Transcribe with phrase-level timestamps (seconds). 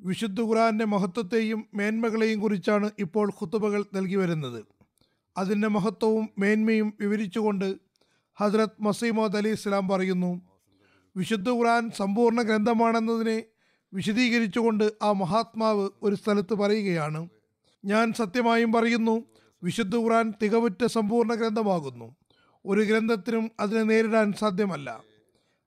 [0.00, 4.64] വിശുദ്ധ ഖുറാന്റെ മഹത്വത്തെയും മേന്മകളെയും കുറിച്ചാണ് ഇപ്പോൾ ഖുത്തുബകൾ നൽകി വരുന്നത്.
[5.36, 7.76] അതിന്റെ മഹത്വവും മേന്മയും വിവരിച്ചുകൊണ്ട്
[8.34, 10.40] ഹസ്രത് മസീമോദ് അലി ഇസ്ലാം പറയുന്നു
[11.16, 13.42] വിശുദ്ധ ഖുറാൻ സമ്പൂർണ ഗ്രന്ഥമാണെന്നതിനെ
[13.94, 17.28] വിശദീകരിച്ചുകൊണ്ട് ആ മഹാത്മാവ് ഒരു സ്ഥലത്ത് പറയുകയാണ്.
[17.84, 19.24] ഞാൻ സത്യമായും പറയുന്നു
[19.62, 22.16] വിശുദ്ധ ഖുറാൻ തികവുറ്റ സമ്പൂർണ ഗ്രന്ഥമാകുന്നു.
[22.66, 25.02] ഒരു ഗ്രന്ഥത്തിനും അതിനെ നേരിടാൻ സാധ്യമല്ല.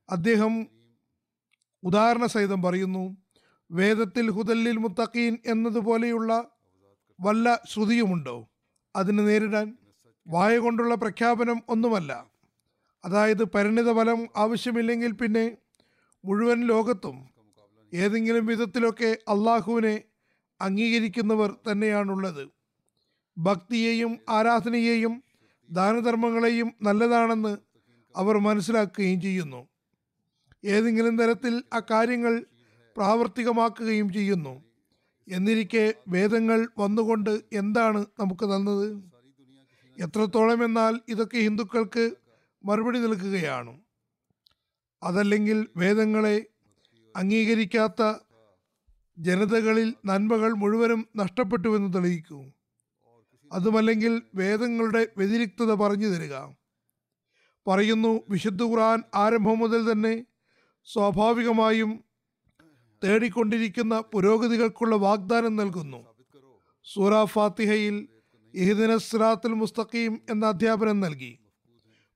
[0.09, 0.67] അദ്ദേഹം
[1.83, 3.17] ഉദാഹരണ സഹിതം പറയുന്നു
[3.71, 6.47] വേദത്തിൽ ഹുദല്ലിൽ മുത്തഖീൻ എന്നതുപോലെയുള്ള
[7.21, 8.47] വല്ല ശ്രുതിയുമുണ്ടോ?
[8.95, 9.77] അതിന് നേരിടാൻ
[10.27, 12.25] വായ കൊണ്ടുള്ള പ്രഖ്യാപനം ഒന്നുമല്ല.
[13.05, 15.57] അതായത് പരിണിത ഫലം ആവശ്യമില്ലെങ്കിൽ പിന്നെ
[16.25, 17.29] മുഴുവൻ ലോകത്തും
[17.93, 20.01] ഏതെങ്കിലും വിധത്തിലൊക്കെ അള്ളാഹുവിനെ
[20.61, 22.49] അംഗീകരിക്കുന്നവർ തന്നെയാണുള്ളത്.
[23.37, 25.23] ഭക്തിയെയും ആരാധനയെയും
[25.69, 27.57] ദാനധർമ്മങ്ങളെയും നല്ലതാണെന്ന്
[28.15, 29.67] അവർ മനസ്സിലാക്കുകയും ചെയ്യുന്നു.
[30.65, 32.45] ഏതെങ്കിലും തരത്തിൽ ആ കാര്യങ്ങൾ
[32.97, 34.63] പ്രാവർത്തികമാക്കുകയും ചെയ്യുന്നു.
[35.27, 39.11] എന്നിരിക്കെ വേദങ്ങൾ വന്നുകൊണ്ട് എന്താണ് നമുക്ക് തന്നത്?
[39.99, 42.11] എത്രത്തോളം എന്നാൽ ഇതൊക്കെ ഹിന്ദുക്കൾക്ക്
[42.65, 43.81] മറുപടി നൽകുകയാണ്.
[45.03, 46.45] അതല്ലെങ്കിൽ വേദങ്ങളെ
[47.15, 48.13] അംഗീകരിക്കാത്ത
[49.17, 52.45] ജനതകളിൽ നന്മകൾ മുഴുവനും നഷ്ടപ്പെട്ടുവെന്ന് തെളിയിക്കൂ.
[53.51, 56.35] അതുമല്ലെങ്കിൽ വേദങ്ങളുടെ വ്യതിരിക്തത പറഞ്ഞു തരിക.
[57.67, 60.25] പറയുന്നു വിശുദ്ധ ഖുർആൻ ആരംഭം മുതൽ തന്നെ
[60.85, 62.03] സ്വാഭാവികമായും
[63.03, 66.05] തേടിക്കൊണ്ടിരിക്കുന്ന പുരോഗതികൾക്കുള്ള വാഗ്ദാനം നൽകുന്നു.
[66.83, 68.07] സൂറ ഫാത്തിഹയിൽ
[68.53, 71.39] ഇഹ്ദിന സിറാത്തുൽ മുസ്തഖീം എന്ന അധ്യാപനം നൽകി.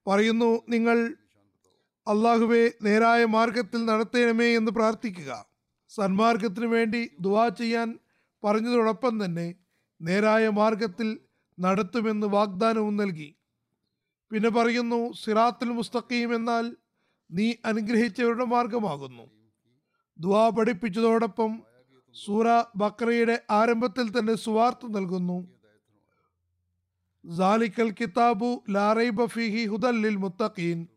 [0.08, 1.14] പറയുന്നു നിങ്ങൾ
[2.08, 5.46] അള്ളാഹുവെ നേരായ മാർഗത്തിൽ നടത്തേണമേ എന്ന് പ്രാർത്ഥിക്കുക.
[5.90, 8.00] സന്മാർഗത്തിനു വേണ്ടി ദുവാ ചെയ്യാൻ
[8.44, 9.56] പറഞ്ഞതോടൊപ്പം തന്നെ
[10.02, 11.20] നേരായ മാർഗത്തിൽ
[11.60, 13.36] നടത്തുമെന്ന് വാഗ്ദാനവും നൽകി.
[14.32, 16.76] പിന്നെ പറയുന്നു സിറാത്തുൽ മുസ്തഖീം എന്നാൽ
[17.32, 19.35] നീ അനുഗ്രഹിച്ചവരുടെ മാർഗമാകുന്നു.
[20.20, 21.64] ദുവാ പഠിപ്പിച്ചതോടൊപ്പം
[22.26, 25.48] സൂറ ബക്രയുടെ ആരംഭത്തിൽ തന്നെ സുവാർത്ത നൽകുന്നു.
[27.38, 30.88] സാലിക്കൽ കിതാബു ലാറൈ ബഫിഹി ഹുദല്ലിൽ മുത്തഖീൻ.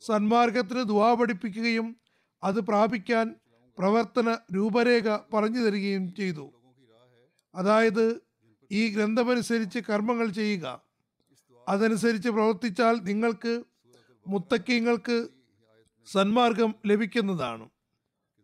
[0.00, 1.96] സന്മാർഗത്തിന് ദുവാ പഠിപ്പിക്കുകയും
[2.44, 3.34] അത് പ്രാപിക്കാൻ
[3.78, 6.52] പ്രവർത്തന രൂപരേഖ പറഞ്ഞു തരികയും ചെയ്തു.
[7.54, 8.20] അതായത്
[8.72, 10.80] ഈ ഗ്രന്ഥമനുസരിച്ച് കർമ്മങ്ങൾ ചെയ്യുക.
[11.68, 13.64] അതനുസരിച്ച് പ്രവർത്തിച്ചാൽ നിങ്ങൾക്ക്
[14.26, 15.28] മുത്തക്കീങ്ങൾക്ക്
[16.06, 17.68] സന്മാർഗം ലഭിക്കുന്നതാണ്.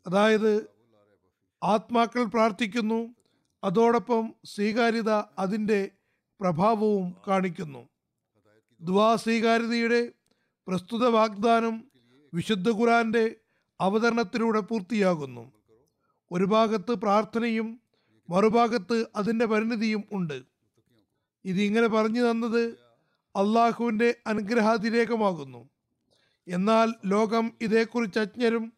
[0.06, 0.66] അതായത്
[1.62, 3.14] ആത്മാക്കൾ പ്രാർത്ഥിക്കുന്നു
[3.64, 5.90] അതോടൊപ്പം സ്വീകാര്യത അതിന്റെ
[6.40, 7.88] പ്രഭാവവും കാണിക്കുന്നു.
[8.80, 10.12] ദ്വാ സ്വീകാര്യതയുടെ
[10.68, 11.84] പ്രസ്തുത വാഗ്ദാനം
[12.34, 13.36] വിശുദ്ധ ഖുറാന്റെ
[13.80, 15.52] അവതരണത്തിലൂടെ പൂർത്തിയാകുന്നു.
[16.32, 17.80] ഒരു ഭാഗത്ത് പ്രാർത്ഥനയും
[18.30, 20.42] മറുഭാഗത്ത് അതിന്റെ പരിണിതിയും ഉണ്ട്.
[21.44, 22.60] ഇതിങ്ങനെ പറഞ്ഞു തന്നത്
[23.36, 25.68] അള്ളാഹുവിന്റെ അനുഗ്രഹാതിരേകമാകുന്നു.
[26.48, 28.72] എന്നാൽ ലോകം ഇതേക്കുറിച്ച് അജ്ഞരും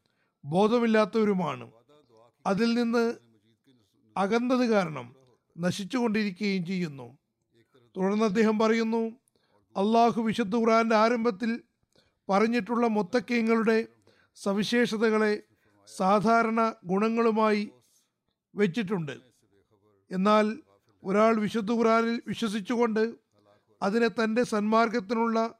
[0.45, 1.73] ബോധമില്ലാത്തവരുമാണ്.
[2.47, 3.15] അതിൽ നിന്ന്
[4.17, 5.17] അകന്നത് കാരണം
[5.59, 7.19] നശിച്ചുകൊണ്ടിരിക്കുകയും ചെയ്യുന്നു.
[7.97, 9.11] തുടർന്ന് അദ്ദേഹം പറയുന്നു
[9.77, 11.63] അള്ളാഹു വിശുദ്ധ ഖുറാന്റെ ആരംഭത്തിൽ
[12.29, 13.87] പറഞ്ഞിട്ടുള്ള മൊത്തക്കയങ്ങളുടെ
[14.35, 15.43] സവിശേഷതകളെ
[15.97, 17.71] സാധാരണ ഗുണങ്ങളുമായി
[18.55, 19.21] വെച്ചിട്ടുണ്ട്.
[20.11, 20.59] എന്നാൽ
[21.05, 23.15] ഒരാൾ വിശുദ്ധ ഖുറാനിൽ വിശ്വസിച്ചുകൊണ്ട്
[23.83, 25.55] അതിനെ തന്റെ സന്മാർഗത്തിനുള്ള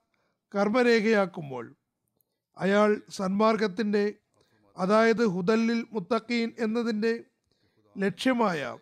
[0.55, 1.77] കർമ്മരേഖയാക്കുമ്പോൾ
[2.59, 4.15] അയാൾ സന്മാർഗത്തിന്റെ
[4.77, 7.25] അതായത് ഹുദല്ലിൽ മുത്തഖീൻ എന്നതിന്റെ
[7.99, 8.79] ലക്ഷ്യമായ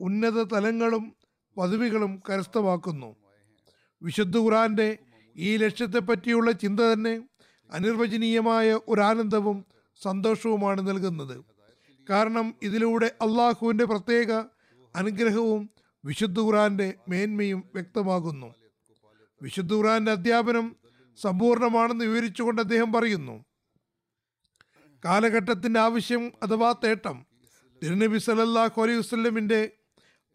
[0.00, 1.16] ഉന്നത തലങ്ങളും
[1.58, 3.16] പദവികളും കരസ്ഥമാക്കുന്നു.
[4.02, 4.98] വിശുദ്ധ ഖുറാന്റെ
[5.36, 7.22] ഈ ലക്ഷ്യത്തെപ്പറ്റിയുള്ള ചിന്ത തന്നെ
[7.72, 9.64] അനിർവചനീയമായ ഒരു ആനന്ദവും
[10.02, 11.44] സന്തോഷവുമാണ് നൽകുന്നത്.
[12.10, 14.32] കാരണം ഇതിലൂടെ അള്ളാഹുവിന്റെ പ്രത്യേക
[14.96, 15.70] അനുഗ്രഹവും
[16.04, 18.54] വിശുദ്ധ ഖുറാന്റെ മേന്മയും വ്യക്തമാകുന്നു.
[19.42, 20.76] വിശുദ്ധ ഖുറാന്റെ അധ്യാപനം
[21.16, 23.45] സമ്പൂർണമാണെന്ന് വിവരിച്ചുകൊണ്ട് അദ്ദേഹം പറയുന്നു
[25.04, 27.26] കാലഘട്ടത്തിന്റെ ആവശ്യം അഥവാ തേട്ടം
[27.82, 29.70] തിരുനബി സല്ലല്ലാഹു അലൈഹി വസല്ലമിന്റെ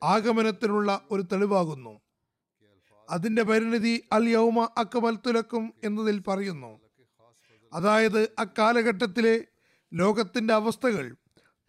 [0.03, 2.01] ആഗമനത്തിനുള്ള ഒരു തെളിവാകുന്നു.
[3.09, 6.79] അതിന്റെ പരിണിതി അൽ യൗമ അക്കമൽ തുലക്കും എന്നതിൽ പറയുന്നു.
[7.73, 9.45] അതായത് അക്കാലഘട്ടത്തിലെ
[9.93, 11.15] ലോകത്തിന്റെ അവസ്ഥകൾ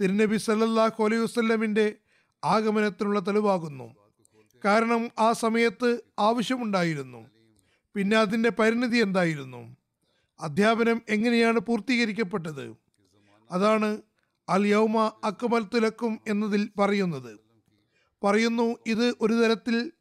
[0.01, 1.95] തിരുനബി സല്ലല്ലാഹു അലൈഹി വസല്ലമിന്റെ
[2.45, 3.97] ആഗമനത്തിനുള്ള തെളിവാകുന്നു.
[4.65, 7.31] കാരണം ആ സമയത്ത് ആവശ്യമുണ്ടായിരുന്നു.
[7.95, 9.77] പിന്നെ അതിന്റെ പരിണിതി എന്തായിരുന്നു?
[10.41, 12.82] അധ്യാപനം എങ്ങനെയാണ് പൂർത്തീകരിക്കപ്പെട്ടത്?
[13.53, 14.03] അതാണ്
[14.49, 17.41] അൽ യൗമ അക്മൽ തുലക്കും എന്നതിൽ പറയുന്നത്.
[18.25, 19.93] പറയുന്നു ഇത് ഒരു തരത്തിൽ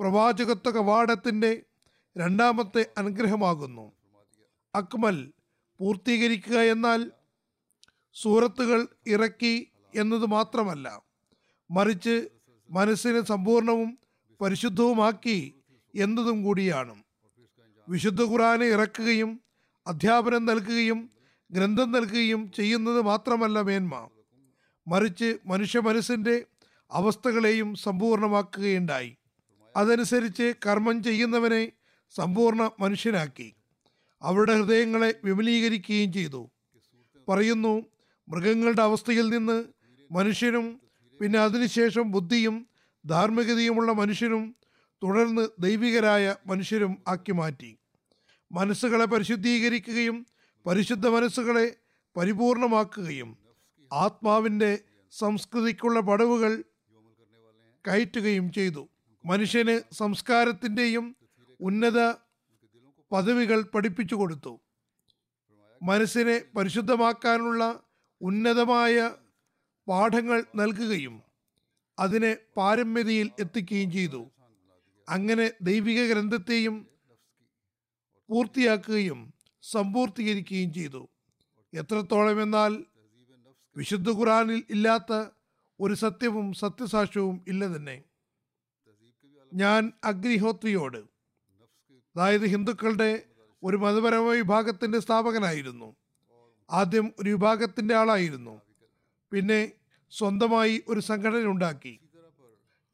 [0.00, 1.62] പ്രവാചകത്വ കവാടത്തിന്റെ
[2.18, 3.92] രണ്ടാമത്തെ അനുഗ്രഹമാകുന്നു.
[4.74, 5.32] അക്മൽ
[5.78, 7.10] പൂർത്തീകരിക്കുക എന്നാൽ
[8.14, 11.02] സൂറത്തുകൾ ഇറക്കി എന്നത് മാത്രമല്ല
[11.70, 12.28] മറിച്ച്
[12.70, 13.98] മനസ്സിനെ സമ്പൂർണവും
[14.40, 15.54] പരിശുദ്ധവുമാക്കി
[15.96, 17.02] എന്നതും കൂടിയാണ്.
[17.88, 19.40] വിശുദ്ധ ഖുറാനെ ഇറക്കുകയും
[19.86, 21.10] അധ്യാപനം നൽകുകയും
[21.50, 24.08] ഗ്രന്ഥം നൽകുകയും ചെയ്യുന്നത് മാത്രമല്ല മേന്മ.
[24.88, 26.44] മറിച്ച് മനുഷ്യ മനസ്സിന്റെ
[26.90, 29.16] അവസ്ഥകളെയും സമ്പൂർണമാക്കുകയുണ്ടായി.
[29.76, 31.72] അതനുസരിച്ച് കർമ്മം ചെയ്യുന്നവനെ
[32.10, 33.54] സമ്പൂർണ മനുഷ്യനാക്കി.
[34.22, 36.50] അവരുടെ ഹൃദയങ്ങളെ വിപുലീകരിക്കുകയും ചെയ്തു.
[37.28, 37.86] പറയുന്നു
[38.28, 39.64] മൃഗങ്ങളുടെ അവസ്ഥയിൽ നിന്ന്
[40.10, 40.80] മനുഷ്യനും
[41.20, 42.66] പിന്നെ അതിനുശേഷം ബുദ്ധിയും
[43.06, 44.56] ധാർമ്മികതയുമുള്ള മനുഷ്യനും
[45.02, 47.78] തുടർന്ന് ദൈവികരായ മനുഷ്യരും ആക്കി മാറ്റി.
[48.52, 50.26] മനസ്സുകളെ പരിശുദ്ധീകരിക്കുകയും
[50.66, 51.76] പരിശുദ്ധ മനസ്സുകളെ
[52.16, 53.36] പരിപൂർണമാക്കുകയും
[53.92, 54.78] ആത്മാവിന്റെ
[55.12, 56.64] സംസ്കൃതിക്കുള്ള പടവുകൾ
[57.86, 58.88] കയറ്റുകയും ചെയ്തു.
[59.24, 61.16] മനുഷ്യന് സംസ്കാരത്തിന്റെയും
[61.60, 62.00] ഉന്നത
[63.12, 64.60] പദവികൾ പഠിപ്പിച്ചു കൊടുത്തു.
[65.82, 67.82] മനസ്സിനെ പരിശുദ്ധമാക്കാനുള്ള
[68.20, 69.10] ഉന്നതമായ
[69.88, 71.22] പാഠങ്ങൾ നൽകുകയും
[71.98, 74.30] അതിനെ പാരമ്യതയിൽ എത്തിക്കുകയും ചെയ്തു.
[75.08, 76.86] അങ്ങനെ ദൈവിക ഗ്രന്ഥത്തെയും
[78.28, 81.08] പൂർത്തിയാക്കുകയും സമ്പൂർത്തീകരിക്കുകയും ചെയ്തു.
[81.74, 82.84] എത്രത്തോളം എന്നാൽ
[83.76, 85.24] വിശുദ്ധ ഖുറാനിൽ ഇല്ലാത്ത
[85.80, 88.02] ഒരു സത്യവും സത്യസാക്ഷ്യവും ഇല്ല തന്നെ.
[89.54, 93.22] ഞാൻ അഗ്നിഹോത്രിയോട് അതായത് ഹിന്ദുക്കളുടെ
[93.62, 95.96] ഒരു മതപരമായ വിഭാഗത്തിന്റെ സ്ഥാപകനായിരുന്നു.
[96.70, 98.60] ആദ്യം ഒരു വിഭാഗത്തിന്റെ ആളായിരുന്നു.
[99.32, 99.72] പിന്നെ
[100.10, 102.00] സ്വന്തമായി ഒരു സംഘടന ഉണ്ടാക്കി.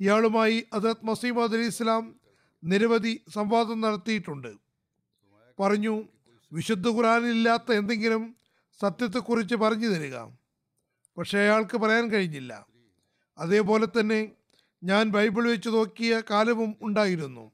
[0.01, 2.21] ഇയാളുമായി അദത് മസീമദ് അലി ഇസ്ലാം
[2.65, 4.55] നിരവധി സംവാദം നടത്തിയിട്ടുണ്ട്.
[5.61, 6.05] പറഞ്ഞു
[6.53, 8.37] വിശുദ്ധ ഖുറാനിലില്ലാത്ത എന്തെങ്കിലും
[8.81, 10.17] സത്യത്തെക്കുറിച്ച് പറഞ്ഞു തരിക.
[11.19, 12.67] പക്ഷേ അയാൾക്ക് പറയാൻ കഴിഞ്ഞില്ല.
[13.39, 14.33] അതേപോലെ തന്നെ
[14.85, 17.53] ഞാൻ ബൈബിൾ വെച്ച് നോക്കിയ കാലവും ഉണ്ടായിരുന്നു.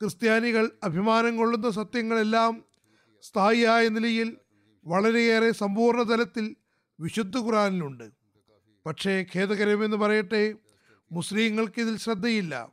[0.00, 2.64] ക്രിസ്ത്യാനികൾ അഭിമാനം കൊള്ളുന്ന സത്യങ്ങളെല്ലാം
[3.22, 4.36] സ്ഥായിയായ നിലയിൽ
[4.84, 6.56] വളരെയേറെ സമ്പൂർണ തലത്തിൽ
[7.00, 8.10] വിശുദ്ധ ഖുറാനിലുണ്ട്
[8.86, 10.54] പക്ഷേ ഖേദകരമെന്ന് പറയട്ടെ
[11.12, 12.68] മുസ്ലിങ്ങൾക്ക് ഇതിൽ ശ്രദ്ധയില്ല.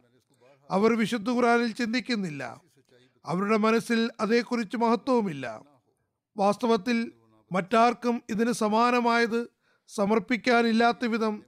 [0.72, 2.62] അവർ വിശുദ്ധ ഖുറാനിൽ ചിന്തിക്കുന്നില്ല.
[3.26, 5.62] അവരുടെ മനസ്സിൽ അതേക്കുറിച്ച് മഹത്വവുമില്ല.
[6.38, 7.12] വാസ്തവത്തിൽ
[7.52, 9.48] മറ്റാർക്കും ഇതിന് സമാനമായത്
[9.88, 11.44] സമർപ്പിക്കാനില്ലാത്ത വിധം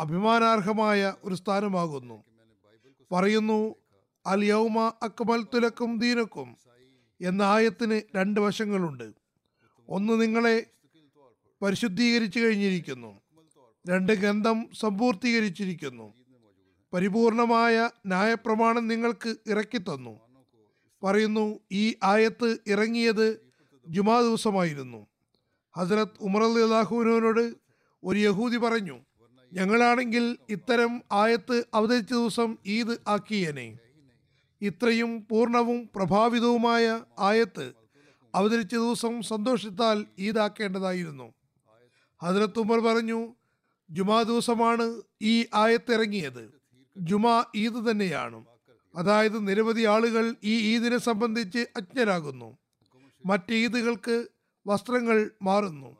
[0.00, 2.24] അഭിമാനാർഹമായ ഒരു സ്ഥാനമാകുന്നു.
[3.12, 3.74] പറയുന്നു
[4.26, 6.56] അൽ യൗമ അക്മൽ തുലക്കും ദീനക്കും
[7.20, 9.12] എന്ന ആയത്തിന് രണ്ട് വശങ്ങളുണ്ട്.
[9.88, 10.66] ഒന്ന് നിങ്ങളെ
[11.62, 13.20] പരിശുദ്ധീകരിച്ചു കഴിഞ്ഞിരിക്കുന്നു.
[13.88, 16.14] രണ്ട് ഗ്രന്ഥം സമ്പൂർത്തീകരിച്ചിരിക്കുന്നു.
[16.92, 20.31] പരിപൂർണമായ ന്യായപ്രമാണം നിങ്ങൾക്ക് ഇറക്കിത്തന്നു.
[21.02, 23.40] പറയുന്നു ഈ ആയത്ത് ഇറങ്ങിയത്
[23.88, 25.06] ജുമാ ദിവസമായിരുന്നു.
[25.76, 27.54] ഹസരത് ഉമർ അള്ളാഹുവിനോട്
[28.04, 29.00] ഒരു യഹൂദി പറഞ്ഞു
[29.52, 33.78] ഞങ്ങളാണെങ്കിൽ ഇത്തരം ആയത്ത് അവതരിച്ച ദിവസം ഈദ് ആക്കിയനെ.
[34.62, 37.72] ഇത്രയും പൂർണവും പ്രഭാവിതവുമായ ആയത്ത്
[38.34, 41.32] അവതരിച്ച ദിവസം സന്തോഷത്താൽ ഈദാക്കേണ്ടതായിരുന്നു.
[42.22, 43.34] ഹജരത്ത് ഉമർ പറഞ്ഞു
[43.90, 46.60] ജുമാ ദിവസമാണ് ഈ ആയത്ത് ഇറങ്ങിയത്.
[46.96, 48.44] ജുമാ ഈദ് തന്നെയാണ്.
[48.94, 52.58] അതായത് നിരവധി ആളുകൾ ഈ ഈദിനെ സംബന്ധിച്ച് അജ്ഞരാകുന്നു.
[53.26, 54.26] മറ്റ് ഈദുകൾക്ക്
[54.66, 55.96] വസ്ത്രങ്ങൾ മാറുന്നു.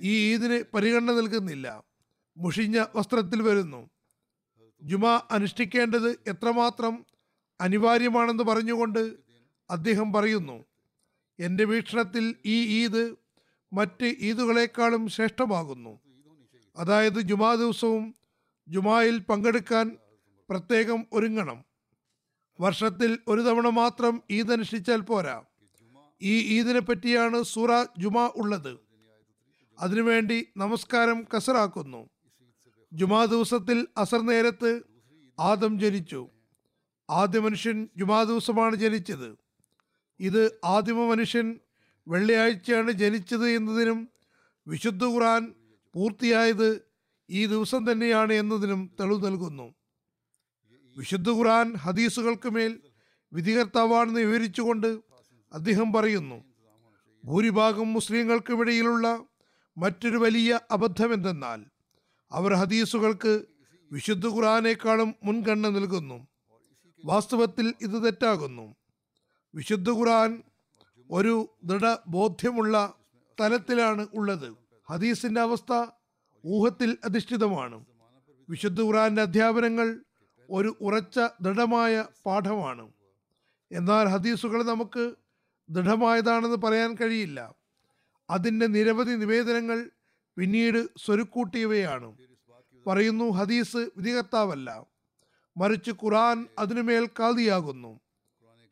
[0.00, 1.82] ഈ ഈദിന് പരിഗണന നൽകുന്നില്ല.
[2.36, 3.90] മുഷിഞ്ഞ വസ്ത്രത്തിൽ വരുന്നു.
[4.82, 7.06] ജുമാ അനുഷ്ഠിക്കേണ്ടത് എത്രമാത്രം
[7.60, 9.12] അനിവാര്യമാണെന്ന് പറഞ്ഞുകൊണ്ട്
[9.70, 10.64] അദ്ദേഹം പറയുന്നു
[11.40, 13.16] എന്റെ വീക്ഷണത്തിൽ ഈ ഈദ്
[13.72, 16.00] മറ്റ് ഈദുകളെക്കാളും ശ്രേഷ്ഠമാകുന്നു.
[16.76, 18.14] അതായത് ജുമാ ദിവസവും
[18.68, 19.98] ജുമായിൽ പങ്കെടുക്കാൻ
[20.50, 21.69] പ്രത്യേകം ഒരുങ്ങണം.
[22.60, 25.42] വർഷത്തിൽ ഒരു തവണ മാത്രം ഈദ് അനുഷ്ഠിച്ചാൽ പോരാ.
[26.22, 28.78] ഈ ഈദിനെ പറ്റിയാണ് സൂറ ജുമാ ഉള്ളത്.
[29.78, 32.08] അതിനുവേണ്ടി നമസ്കാരം കസറാക്കുന്നു.
[32.92, 34.82] ജുമാ ദിവസത്തിൽ അസർ നേരത്ത്
[35.40, 36.28] ആദം ജനിച്ചു.
[37.10, 39.38] ആദ്യ മനുഷ്യൻ ജുമാ ദിവസമാണ് ജനിച്ചത്.
[40.20, 41.60] ഇത് ആദിമ മനുഷ്യൻ
[42.08, 44.08] വെള്ളിയാഴ്ചയാണ് ജനിച്ചത് എന്നതിനും
[44.68, 45.54] വിശുദ്ധ ഖുറാൻ
[45.94, 46.82] പൂർത്തിയായത്
[47.30, 49.74] ഈ ദിവസം തന്നെയാണ് എന്നതിനും തെളിവ് നൽകുന്നു.
[51.00, 52.80] വിശുദ്ധ ഖുർആൻ ഹദീസുകൾക്ക് മേൽ
[53.32, 54.98] വിധികർത്താവാണെന്ന് വിവരിച്ചുകൊണ്ട്
[55.52, 56.44] അദ്ദേഹം പറയുന്നു
[57.24, 59.22] ഭൂരിഭാഗം മുസ്ലിങ്ങൾക്കുമിടയിലുള്ള
[59.78, 61.64] മറ്റൊരു വലിയ അബദ്ധം എന്തെന്നാൽ
[62.32, 63.44] അവർ ഹദീസുകൾക്ക്
[63.92, 66.26] വിശുദ്ധ ഖുറാനേക്കാളും മുൻഗണന നൽകുന്നു.
[67.04, 68.74] വാസ്തവത്തിൽ ഇത് തെറ്റാകുന്നു.
[69.54, 70.42] വിശുദ്ധ ഖുർആൻ
[71.10, 72.94] ഒരു ദൃഢബോധ്യമുള്ള
[73.40, 74.56] തലത്തിലാണ് ഉള്ളത്.
[74.90, 75.86] ഹദീസിന്റെ അവസ്ഥ
[76.46, 77.84] ഊഹത്തിൽ അധിഷ്ഠിതമാണ്.
[78.48, 80.04] വിശുദ്ധ ഖുർആന്റെ അധ്യാപനങ്ങൾ
[80.50, 82.90] ഒരു ഉറച്ച ദൃഢമായ പാഠമാണ്.
[83.72, 85.14] എന്നാൽ ഹദീസുകൾ നമുക്ക്
[85.70, 87.54] ദൃഢമായതാണെന്ന് പറയാൻ കഴിയില്ല.
[88.30, 89.90] അതിന്റെ നിരവധി നിവേദനങ്ങൾ
[90.38, 92.16] പിന്നീട് സ്വരുക്കൂട്ടിയവയാണ്.
[92.86, 94.86] പറയുന്നു ഹദീസ് വിധികർത്താവല്ല.
[95.56, 98.00] മറിച്ച് ഖുറാൻ അതിനുമേൽ കാതിയാകുന്നു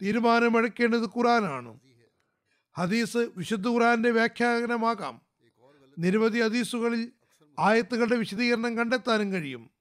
[0.02, 1.78] തീരുമാനമെടുക്കേണ്ടത് ഖുറാനാണ്
[2.78, 5.20] ഹദീസ് വിശുദ്ധ ഖുറാന്റെ വ്യാഖ്യാനമാകാം.
[5.98, 7.12] നിരവധി ഹദീസുകളിൽ
[7.58, 9.77] ആയത്തുകളുടെ വിശദീകരണം കണ്ടെത്താനും കഴിയും.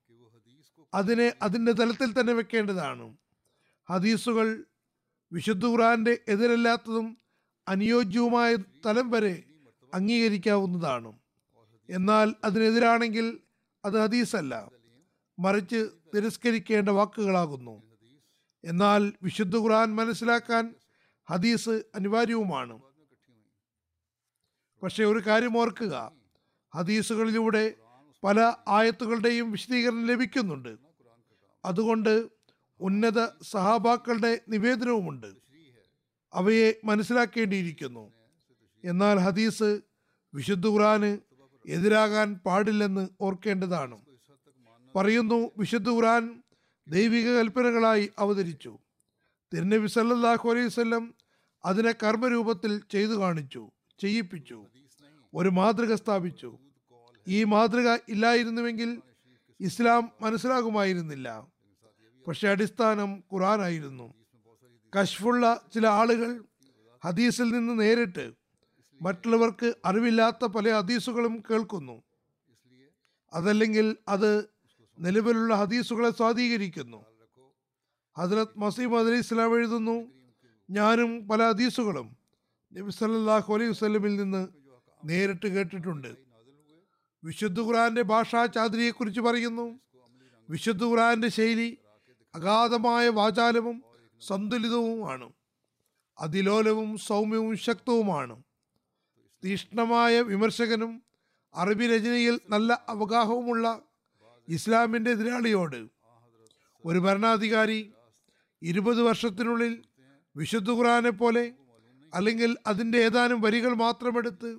[0.94, 3.18] അതിനെ അതിന്റെ തലത്തിൽ തന്നെ വെക്കേണ്ടതാണ്.
[3.90, 4.64] ഹദീസുകൾ
[5.32, 7.18] വിശുദ്ധ ഖുറാന്റെ എതിരല്ലാത്തതും
[7.68, 9.44] അനുയോജ്യവുമായ തലം വരെ
[9.94, 11.14] അംഗീകരിക്കാവുന്നതാണ്.
[11.90, 13.40] എന്നാൽ അതിനെതിരാണെങ്കിൽ
[13.86, 14.72] അത് ഹദീസല്ല.
[15.40, 17.84] മറിച്ച് തിരസ്കരിക്കേണ്ട വാക്കുകളാകുന്നു.
[18.64, 20.76] എന്നാൽ വിശുദ്ധ ഖുർആൻ മനസ്സിലാക്കാൻ
[21.30, 22.80] ഹദീസ് അനിവാര്യവുമാണ്.
[24.84, 26.12] പക്ഷേ ഒരു കാര്യം ഓർക്കുക.
[26.76, 27.76] ഹദീസുകളിലൂടെ
[28.24, 30.78] പല ആയത്തുകളുടെയും വിശദീകരണം ലഭിക്കുന്നുണ്ട്.
[31.66, 32.28] അതുകൊണ്ട്
[32.80, 35.28] ഉന്നത സഹാബാക്കളുടെ നിവേദനവുമുണ്ട്.
[36.34, 38.12] അവയെ മനസ്സിലാക്കേണ്ടിയിരിക്കുന്നു.
[38.84, 39.82] എന്നാൽ ഹദീസ്
[40.34, 41.18] വിശുദ്ധ ഖുറാന്
[41.66, 43.98] എതിരാകാൻ പാടില്ലെന്ന് ഓർക്കേണ്ടതാണ്.
[44.96, 46.44] പറയുന്നു വിശുദ്ധ ഖുറാൻ
[46.88, 48.78] ദൈവിക കൽപ്പനകളായി അവതരിച്ചു.
[49.54, 51.14] തിരുനബി സല്ലാഹു അലൈഹി വസല്ലം
[51.66, 54.66] അതിനെ കർമ്മരൂപത്തിൽ ചെയ്തു കാണിച്ചു ചെയ്യിപ്പിച്ചു
[55.34, 56.58] ഒരു മാതൃക സ്ഥാപിച്ചു.
[57.28, 59.02] ഈ മാതൃക ഇല്ലായിരുന്നുവെങ്കിൽ
[59.60, 61.48] ഇസ്ലാം മനസ്സിലാകുമായിരുന്നില്ല.
[62.28, 64.14] പക്ഷെ അടിസ്ഥാനം ഖുറാനായിരുന്നു
[65.00, 66.44] കശ്ഫുള്ള ചില ആളുകൾ
[67.04, 68.34] ഹദീസിൽ നിന്ന് നേരിട്ട്
[69.02, 72.04] മറ്റുള്ളവർക്ക് അറിവില്ലാത്ത പല ഹദീസുകളും കേൾക്കുന്നു.
[73.34, 74.50] അതല്ലെങ്കിൽ അത്
[75.00, 77.06] നിലവിലുള്ള ഹദീസുകളെ സ്വാധീകരിക്കുന്നു.
[78.18, 80.12] ഹജറത് മസീം അലി ഇസ്ലാം എഴുതുന്നു
[80.70, 82.18] ഞാനും പല ഹദീസുകളും
[82.74, 84.48] നബി സല്ലല്ലാഹു അലൈഹി വസ്ലമിൽ നിന്ന്
[85.06, 86.27] നേരിട്ട് കേട്ടിട്ടുണ്ട്.
[87.28, 89.66] വിശുദ്ധ ഖുറാന്റെ ഭാഷാ ചാതുരിയെക്കുറിച്ച് പറയുന്നു.
[90.50, 91.70] വിശുദ്ധ ഖുറാന്റെ ശൈലി
[92.36, 93.78] അഗാധമായ വാചാലവും
[94.22, 95.28] സന്തുലിതവുമാണ്
[96.20, 98.36] അതിലോലവും സൗമ്യവും ശക്തവുമാണ്.
[99.44, 100.92] തീഷ്ണമായ വിമർശകനും
[101.56, 103.66] അറബി രചനയിൽ നല്ല അവഗാഹവുമുള്ള
[104.48, 105.80] ഇസ്ലാമിന്റെ എതിരാളിയോട്
[106.86, 107.80] ഒരു ഭരണാധികാരി
[108.62, 109.74] ഇരുപത് വർഷത്തിനുള്ളിൽ
[110.36, 111.46] വിശുദ്ധ ഖുറാനെ പോലെ
[112.14, 114.50] അല്ലെങ്കിൽ അതിന്റെ ഏതാനും വരികൾ മാത്രമെടുത്ത്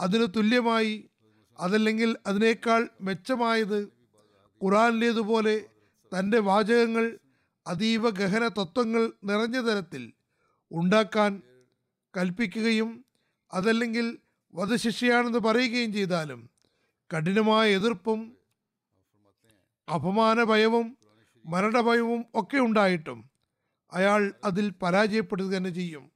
[0.00, 0.94] അതിന് തുല്യമായി
[1.58, 3.80] അതല്ലെങ്കിൽ അതിനേക്കാൾ മെച്ചമായത്
[4.62, 5.64] ഖുറാനിലേതുപോലെ
[6.12, 7.18] തന്റെ വാചകങ്ങൾ
[7.66, 10.12] അതീവ ഗഹന തത്വങ്ങൾ നിറഞ്ഞ തരത്തിൽ
[10.72, 11.42] ഉണ്ടാക്കാൻ
[12.16, 13.04] കൽപ്പിക്കുകയും
[13.54, 14.18] അതല്ലെങ്കിൽ
[14.54, 16.50] വധശിക്ഷയാണെന്ന് പറയുകയും ചെയ്താലും
[17.14, 18.20] കഠിനമായ എതിർപ്പും
[19.94, 20.96] അപമാന ഭയവും
[21.44, 23.30] മരണഭയവും ഒക്കെ ഉണ്ടായിട്ടും
[23.92, 26.10] അയാൾ അതിൽ പരാജയപ്പെടുക തന്നെ ചെയ്യും.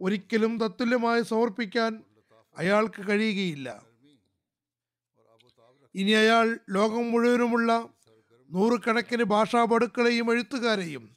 [0.00, 2.02] ഒരിക്കലും തത്തുല്യമായി സമർപ്പിക്കാൻ
[2.58, 3.68] അയാൾക്ക് കഴിയുകയില്ല.
[5.94, 7.88] ഇനി അയാൾ ലോകം മുഴുവനുമുള്ള
[8.50, 11.16] നൂറുകണക്കിന് ഭാഷാപടുക്കളെയും എഴുത്തുകാരെയും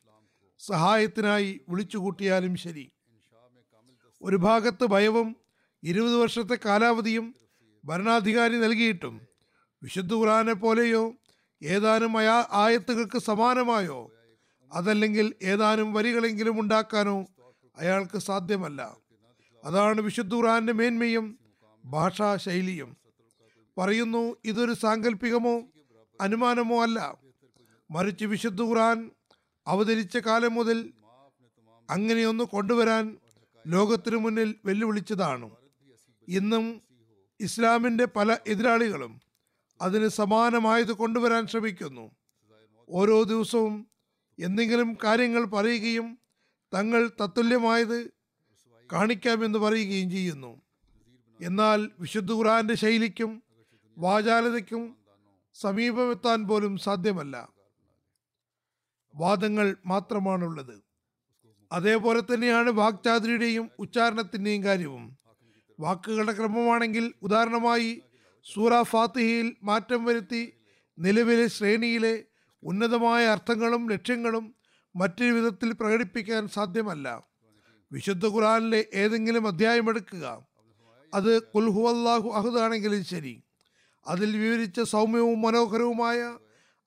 [0.59, 2.91] സഹായത്തിനായി വിളിച്ചുകൂട്ടിയാലും ശരി.
[4.21, 5.35] ഒരു ഭാഗത്ത് ഭയവും
[5.83, 7.35] ഇരുപത് വർഷത്തെ കാലാവധിയും
[7.85, 9.21] ഭരണാധികാരി നൽകിയിട്ടും
[9.83, 11.13] വിശുദ്ധ ഖുറാനെ പോലെയോ
[11.63, 14.11] ഏതാനും അയാ ആയത്തുകൾക്ക് സമാനമായോ?
[14.73, 17.25] അതല്ലെങ്കിൽ ഏതാനും വരികളെങ്കിലും ഉണ്ടാക്കാനോ
[17.77, 18.97] അയാൾക്ക് സാധ്യമല്ല.
[19.63, 21.39] അതാണ് വിശുദ്ധ ഖുറാന്റെ മേന്മയും
[21.85, 22.97] ഭാഷാ ശൈലിയും
[23.77, 25.63] പറയുന്നു ഇതൊരു സാങ്കല്പികമോ
[26.21, 27.17] അനുമാനമോ അല്ല.
[27.91, 29.11] മറിച്ച് വിശുദ്ധ ഖുറാൻ
[29.67, 30.93] അവതരിച്ച കാലം മുതൽ
[31.89, 33.17] അങ്ങനെയൊന്ന് കൊണ്ടുവരാൻ
[33.67, 35.51] ലോകത്തിനു മുന്നിൽ വെല്ലുവിളിച്ചതാണ്.
[36.27, 36.81] ഇന്നും
[37.39, 39.21] ഇസ്ലാമിന്റെ പല എതിരാളികളും
[39.81, 42.11] അതിന് സമാനമായത് കൊണ്ടുവരാൻ ശ്രമിക്കുന്നു.
[42.89, 43.87] ഓരോ ദിവസവും
[44.39, 46.19] എന്തെങ്കിലും കാര്യങ്ങൾ പറയുകയും
[46.73, 48.11] തങ്ങൾ തത്തുല്യമായത്
[48.93, 50.61] കാണിക്കാമെന്ന് പറയുകയും ചെയ്യുന്നു.
[51.41, 53.43] എന്നാൽ വിശുദ്ധ ഖുറാന്റെ ശൈലിക്കും
[53.97, 54.97] വാചാലതയ്ക്കും
[55.53, 57.49] സമീപമെത്താൻ പോലും സാധ്യമല്ല.
[59.15, 60.83] വാദങ്ങൾ മാത്രമാണുള്ളത്.
[61.71, 65.17] അതേപോലെ തന്നെയാണ് വാക്ചാതുരിയുടെയും ഉച്ചാരണത്തിന്റെയും കാര്യവും.
[65.79, 68.01] വാക്കുകളുടെ ക്രമമാണെങ്കിൽ ഉദാഹരണമായി
[68.53, 70.53] സൂറ ഫാത്തിഹയിൽ മാറ്റം വരുത്തി
[70.99, 72.23] നിലവിലെ ശ്രേണിയിലെ
[72.63, 74.55] ഉന്നതമായ അർത്ഥങ്ങളും ലക്ഷ്യങ്ങളും
[74.95, 77.23] മറ്റൊരു വിധത്തിൽ പ്രകടിപ്പിക്കാൻ സാധ്യമല്ല.
[77.91, 80.45] വിശുദ്ധ ഖുറാനിലെ ഏതെങ്കിലും അധ്യായം എടുക്കുക.
[81.13, 83.43] അത് കുൽഹു അള്ളാഹു അഹുദാണെങ്കിലും ശരി.
[84.07, 86.37] അതിൽ വിവരിച്ച സൗമ്യവും മനോഹരവുമായ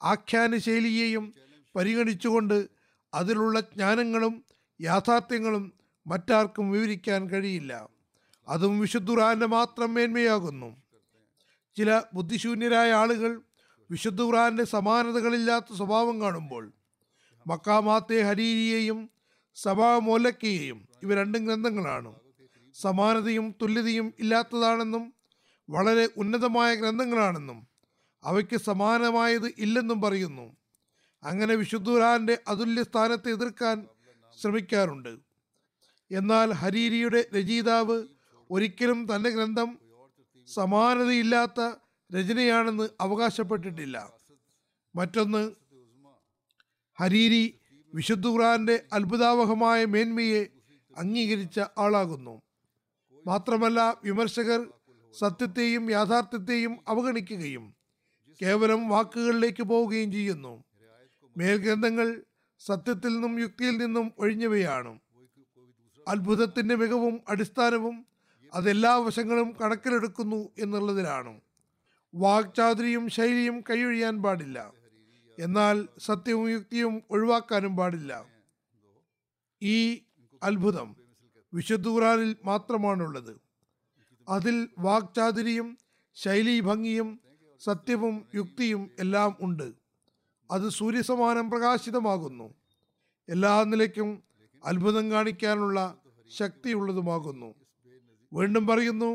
[0.02, 1.34] ആഖ്യാന ശൈലിയെയും
[1.76, 2.68] പരിഗണിച്ചുകൊണ്ട്
[3.14, 4.44] അതിലുള്ള ജ്ഞാനങ്ങളും
[4.80, 5.72] യാഥാർത്ഥ്യങ്ങളും
[6.06, 7.88] മറ്റാർക്കും വിവരിക്കാൻ കഴിയില്ല.
[8.48, 10.76] അതും വിശുദ്ധ ഖുറാന്റെ മാത്രം മേന്മയാകുന്നു.
[11.76, 13.40] ചില ബുദ്ധിശൂന്യരായ ആളുകൾ
[13.90, 16.72] വിശുദ്ധ ഖുറാന്റെ സമാനതകളില്ലാത്ത സ്വഭാവം കാണുമ്പോൾ
[17.46, 19.10] മക്കാമാത്തെ ഹരീരിയെയും
[19.54, 22.14] സഭാ മോലക്കയെയും ഇവ രണ്ടും ഗ്രന്ഥങ്ങളാണ്.
[22.74, 25.17] സമാനതയും തുല്യതയും ഇല്ലാത്തതാണെന്നും
[25.68, 27.68] വളരെ ഉന്നതമായ ഗ്രന്ഥങ്ങളാണെന്നും
[28.24, 30.56] അവയ്ക്ക് സമാനമായത് ഇല്ലെന്നും പറയുന്നു.
[31.22, 33.86] അങ്ങനെ വിശുദ്ധ ഖുറാന്റെ അതുല്യ സ്ഥാനത്തെ എതിർക്കാൻ
[34.40, 35.18] ശ്രമിക്കാറുണ്ട്.
[36.10, 38.06] എന്നാൽ ഹരീരിയുടെ രചയിതാവ്
[38.50, 39.78] ഒരിക്കലും തന്റെ ഗ്രന്ഥം
[40.46, 41.74] സമാനതയില്ലാത്ത
[42.16, 44.12] രചനയാണെന്ന് അവകാശപ്പെട്ടിട്ടില്ല.
[44.96, 45.52] മറ്റൊന്ന്
[46.98, 47.60] ഹരീരി
[47.94, 50.46] വിശുദ്ധ ഖുറാന്റെ അത്ഭുതാവഹമായ മേന്മയെ
[50.96, 52.42] അംഗീകരിച്ച ആളാകുന്നു.
[53.26, 54.66] മാത്രമല്ല വിമർശകർ
[55.12, 57.74] സത്യത്തെയും യാഥാർത്ഥ്യത്തെയും അവഗണിക്കുകയും
[58.42, 60.64] കേവലം വാക്കുകളിലേക്ക് പോവുകയും ചെയ്യുന്നു.
[61.36, 62.22] മേൽഗ്രന്ഥങ്ങൾ
[62.58, 64.98] സത്യത്തിൽ നിന്നും യുക്തിയിൽ നിന്നും ഒഴിഞ്ഞവയാണ്.
[66.08, 68.06] അത്ഭുതത്തിന്റെ മികവും അടിസ്ഥാനവും
[68.54, 71.40] അതെല്ലാ വശങ്ങളും കണക്കിലെടുക്കുന്നു എന്നുള്ളതിലാണ്.
[72.14, 74.72] വാക്ചാതുരിയും ശൈലിയും കൈയൊഴിയാൻ പാടില്ല.
[75.38, 78.26] എന്നാൽ സത്യവും യുക്തിയും ഒഴിവാക്കാനും പാടില്ല.
[79.62, 80.00] ഈ
[80.42, 80.96] അത്ഭുതം
[81.54, 83.47] വിശുദ്ധ ഖുറാനിൽ മാത്രമാണുള്ളത്.
[84.28, 85.68] അതിൽ വാക്ചാതുരിയും
[86.16, 87.20] ശൈലീഭംഗിയും
[87.60, 89.68] സത്യവും യുക്തിയും എല്ലാം ഉണ്ട്.
[90.50, 92.54] അത് സൂര്യസമാനം പ്രകാശിതമാകുന്നു.
[93.28, 94.22] എല്ലാ നിലയ്ക്കും
[94.64, 95.78] അത്ഭുതം കാണിക്കാനുള്ള
[96.38, 97.54] ശക്തിയുള്ളതുമാകുന്നു.
[98.32, 99.10] വീണ്ടും പറയുന്നു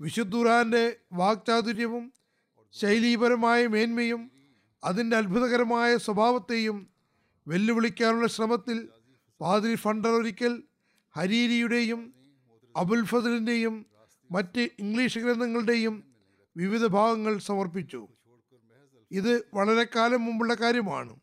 [0.00, 2.12] വിശുദ്ധുറാന്റെ വാക്ചാതുര്യവും
[2.72, 4.30] ശൈലീപരമായ മേന്മയും
[4.84, 6.76] അതിന്റെ അത്ഭുതകരമായ സ്വഭാവത്തെയും
[7.46, 8.88] വെല്ലുവിളിക്കാനുള്ള ശ്രമത്തിൽ
[9.40, 10.62] പാതിരി ഫണ്ടർ ഒരിക്കൽ
[11.14, 12.00] ഹരീരിയുടെയും
[12.76, 13.74] അബുൽ ഫസലിന്റെയും
[14.30, 16.04] മറ്റ് ഇംഗ്ലീഷ് ഗ്രന്ഥങ്ങളുടെയും
[16.56, 18.08] വിവിധ ഭാഗങ്ങൾ സമർപ്പിച്ചു.
[19.10, 21.20] ഇത് വളരെ കാലം മുമ്പുള്ള കാര്യമാണ്.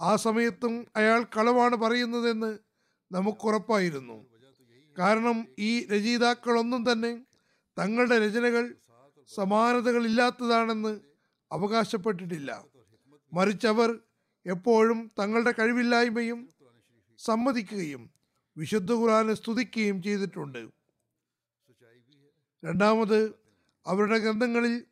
[0.00, 2.58] ആ സമയത്തും അയാൾ കളവാണ് പറയുന്നതെന്ന്
[3.12, 4.26] നമുക്കുറപ്പായിരുന്നു
[4.98, 7.24] കാരണം ഈ രചയിതാക്കളൊന്നും തന്നെ
[7.78, 8.74] തങ്ങളുടെ രചനകൾ
[9.34, 11.00] സമാനതകളില്ലാത്തതാണെന്ന്
[11.52, 12.64] അവകാശപ്പെട്ടിട്ടില്ല.
[13.32, 13.98] മറിച്ച് അവർ
[14.46, 16.48] എപ്പോഴും തങ്ങളുടെ കഴിവില്ലായ്മയും
[17.18, 18.10] സമ്മതിക്കുകയും
[18.56, 20.81] വിശുദ്ധ ഖുറാനെ സ്തുതിക്കുകയും ചെയ്തിട്ടുണ്ട്.
[22.64, 23.34] രണ്ടാമത്
[23.86, 24.84] അവരുടെ ഗ്രന്ഥങ്ങളിൽ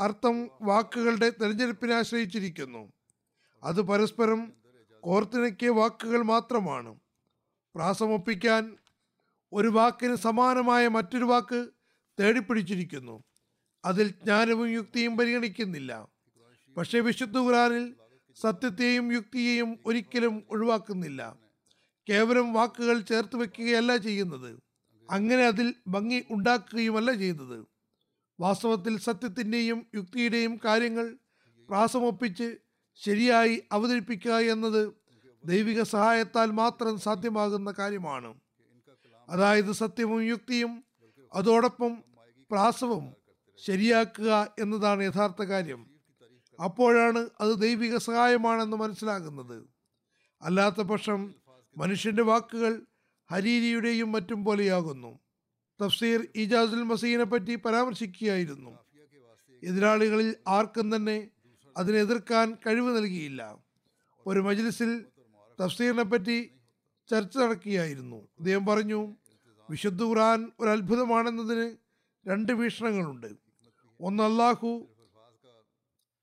[0.00, 2.92] അർത്ഥം വാക്കുകളുടെ തിരഞ്ഞെടുപ്പിനെ ആശ്രയിച്ചിരിക്കുന്നു.
[3.64, 4.52] അത് പരസ്പരം
[5.00, 6.94] കോർത്തിണക്കിയ വാക്കുകൾ മാത്രമാണ്.
[7.74, 8.76] പ്രാസമൊപ്പിക്കാൻ
[9.52, 11.68] ഒരു വാക്കിന് സമാനമായ മറ്റൊരു വാക്ക്
[12.20, 13.22] തേടിപ്പിടിച്ചിരിക്കുന്നു.
[13.84, 16.08] അതിൽ ജ്ഞാനവും യുക്തിയും പരിഗണിക്കുന്നില്ല.
[16.76, 17.94] പക്ഷേ വിശുദ്ധ ഖുറാനിൽ
[18.40, 21.36] സത്യത്തെയും യുക്തിയെയും ഒരിക്കലും ഒഴിവാക്കുന്നില്ല.
[22.08, 24.69] കേവലം വാക്കുകൾ ചേർത്ത് വെക്കുകയല്ല ചെയ്യുന്നത്.
[25.10, 27.66] അങ്ങനെ അതിൽ ഭംഗി ഉണ്ടാക്കുകയുമല്ല ചെയ്യുന്നത്
[28.40, 31.16] വാസ്തവത്തിൽ സത്യത്തിന്റെയും യുക്തിയുടെയും കാര്യങ്ങൾ
[31.68, 32.56] പ്രാസമൊപ്പിച്ച്
[32.94, 34.94] ശരിയായി അവതരിപ്പിക്കുക എന്നത്
[35.44, 38.40] ദൈവിക സഹായത്താൽ മാത്രം സാധ്യമാകുന്ന കാര്യമാണ്.
[39.28, 40.84] അതായത് സത്യവും യുക്തിയും
[41.34, 42.04] അതോടൊപ്പം
[42.50, 43.14] പ്രാസവും
[43.64, 45.90] ശരിയാക്കുക എന്നതാണ് യഥാർത്ഥ കാര്യം.
[46.64, 49.68] അപ്പോഴാണ് അത് ദൈവിക സഹായമാണെന്ന് മനസ്സിലാകുന്നത്.
[50.42, 51.34] അല്ലാത്ത പക്ഷം
[51.76, 52.86] മനുഷ്യന്റെ വാക്കുകൾ
[53.30, 55.18] ഹരീരിയുടെയും മറ്റും പോലെയാകുന്നു.
[55.82, 58.78] തഫ്സീർ ഇജാസുൽ മസീനെ പറ്റി പരാമർശിക്കുകയായിരുന്നു.
[59.62, 61.28] എതിരാളികളിൽ ആർക്കും തന്നെ
[61.76, 63.58] അതിനെ എതിർക്കാൻ കഴിവ് നൽകിയില്ല.
[64.26, 65.04] ഒരു മജ്ലിസിൽ
[65.64, 66.50] തഫ്സീറിനെ പറ്റി
[67.10, 68.16] ചർച്ച നടക്കുകയായിരുന്നു.
[68.16, 69.16] അദ്ദേഹം പറഞ്ഞു
[69.70, 71.76] വിശുദ്ധ ഖുറാൻ ഒരു അത്ഭുതമാണെന്നതിന്
[72.28, 73.26] രണ്ട് വീക്ഷണങ്ങളുണ്ട്.
[74.00, 74.88] ഒന്ന് അള്ളാഹു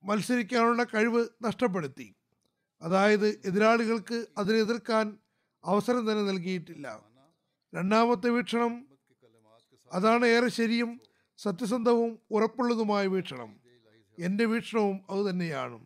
[0.04, 2.16] മത്സരിക്കാനുള്ള കഴിവ് നഷ്ടപ്പെടുത്തി.
[2.82, 5.18] അതായത് എതിരാളികൾക്ക് അതിനെ എതിർക്കാൻ
[5.68, 7.04] അവസരം തന്നെ നൽകിയിട്ടില്ല.
[7.76, 8.88] രണ്ടാമത്തെ വീക്ഷണം
[9.92, 11.02] അതാണ് ഏറെ ശരിയും
[11.38, 13.60] സത്യസന്ധവും ഉറപ്പുള്ളതുമായ വീക്ഷണം.
[14.20, 15.86] എന്റെ വീക്ഷണവും അതുതന്നെയാണ്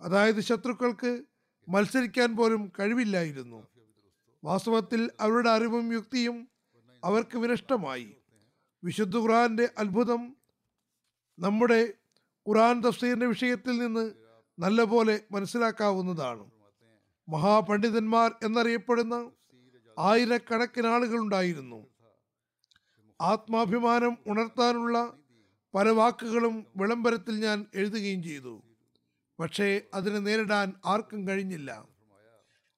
[0.00, 1.22] അതായത് ശത്രുക്കൾക്ക്
[1.68, 3.66] മത്സരിക്കാൻ പോലും കഴിവില്ലായിരുന്നു.
[4.44, 6.48] വാസ്തവത്തിൽ അവരുടെ അറിവും യുക്തിയും
[7.04, 8.16] അവർക്ക് വിനഷ്ടമായി.
[8.84, 10.36] വിശുദ്ധ ഖുറാന്റെ അത്ഭുതം
[11.38, 11.92] നമ്മുടെ
[12.48, 14.12] ഖുറാൻ തഫ്സീറിന്റെ വിഷയത്തിൽ നിന്ന്
[14.58, 16.53] നല്ലപോലെ മനസ്സിലാക്കാവുന്നതാണ്.
[17.28, 19.30] മഹാപണ്ഡിതന്മാർ എന്നറിയപ്പെടുന്ന
[19.98, 21.86] ആയിരക്കണക്കിന് ആളുകൾ ഉണ്ടായിരുന്നു
[23.20, 25.12] ആത്മാഭിമാനം ഉണർത്താനുള്ള
[25.74, 28.62] പല വാക്കുകളും വിളംബരത്തിൽ ഞാൻ എഴുതുകയും ചെയ്തു.
[29.40, 31.88] പക്ഷേ അതിനെ നേരിടാൻ ആർക്കും കഴിഞ്ഞില്ല.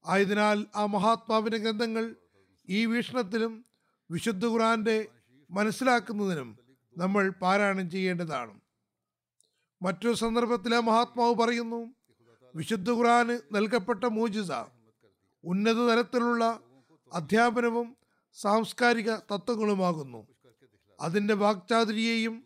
[0.06, 2.16] ആയതിനാൽ ആ മഹാത്മാവിന്റെ ഗ്രന്ഥങ്ങൾ
[2.68, 3.64] ഈ വീക്ഷണത്തിലും
[4.10, 5.08] വിശുദ്ധ ഖുറാന്റെ
[5.50, 6.58] മനസ്സിലാക്കുന്നതിനും
[6.96, 8.60] നമ്മൾ പാരായണം ചെയ്യേണ്ടതാണ്.
[9.82, 11.95] മറ്റൊരു സന്ദർഭത്തിൽ ആ മഹാത്മാവ് പറയുന്നു
[12.56, 14.50] വിശുദ്ധ ഖുറാന് നൽകപ്പെട്ട മൂജിസ
[15.44, 16.60] ഉന്നത തലത്തിലുള്ള
[17.12, 17.96] അധ്യാപനവും
[18.34, 20.26] സാംസ്കാരിക തത്വങ്ങളുമാകുന്നു.
[21.00, 22.44] അതിന്റെ വാക്ചാതുരിയെയും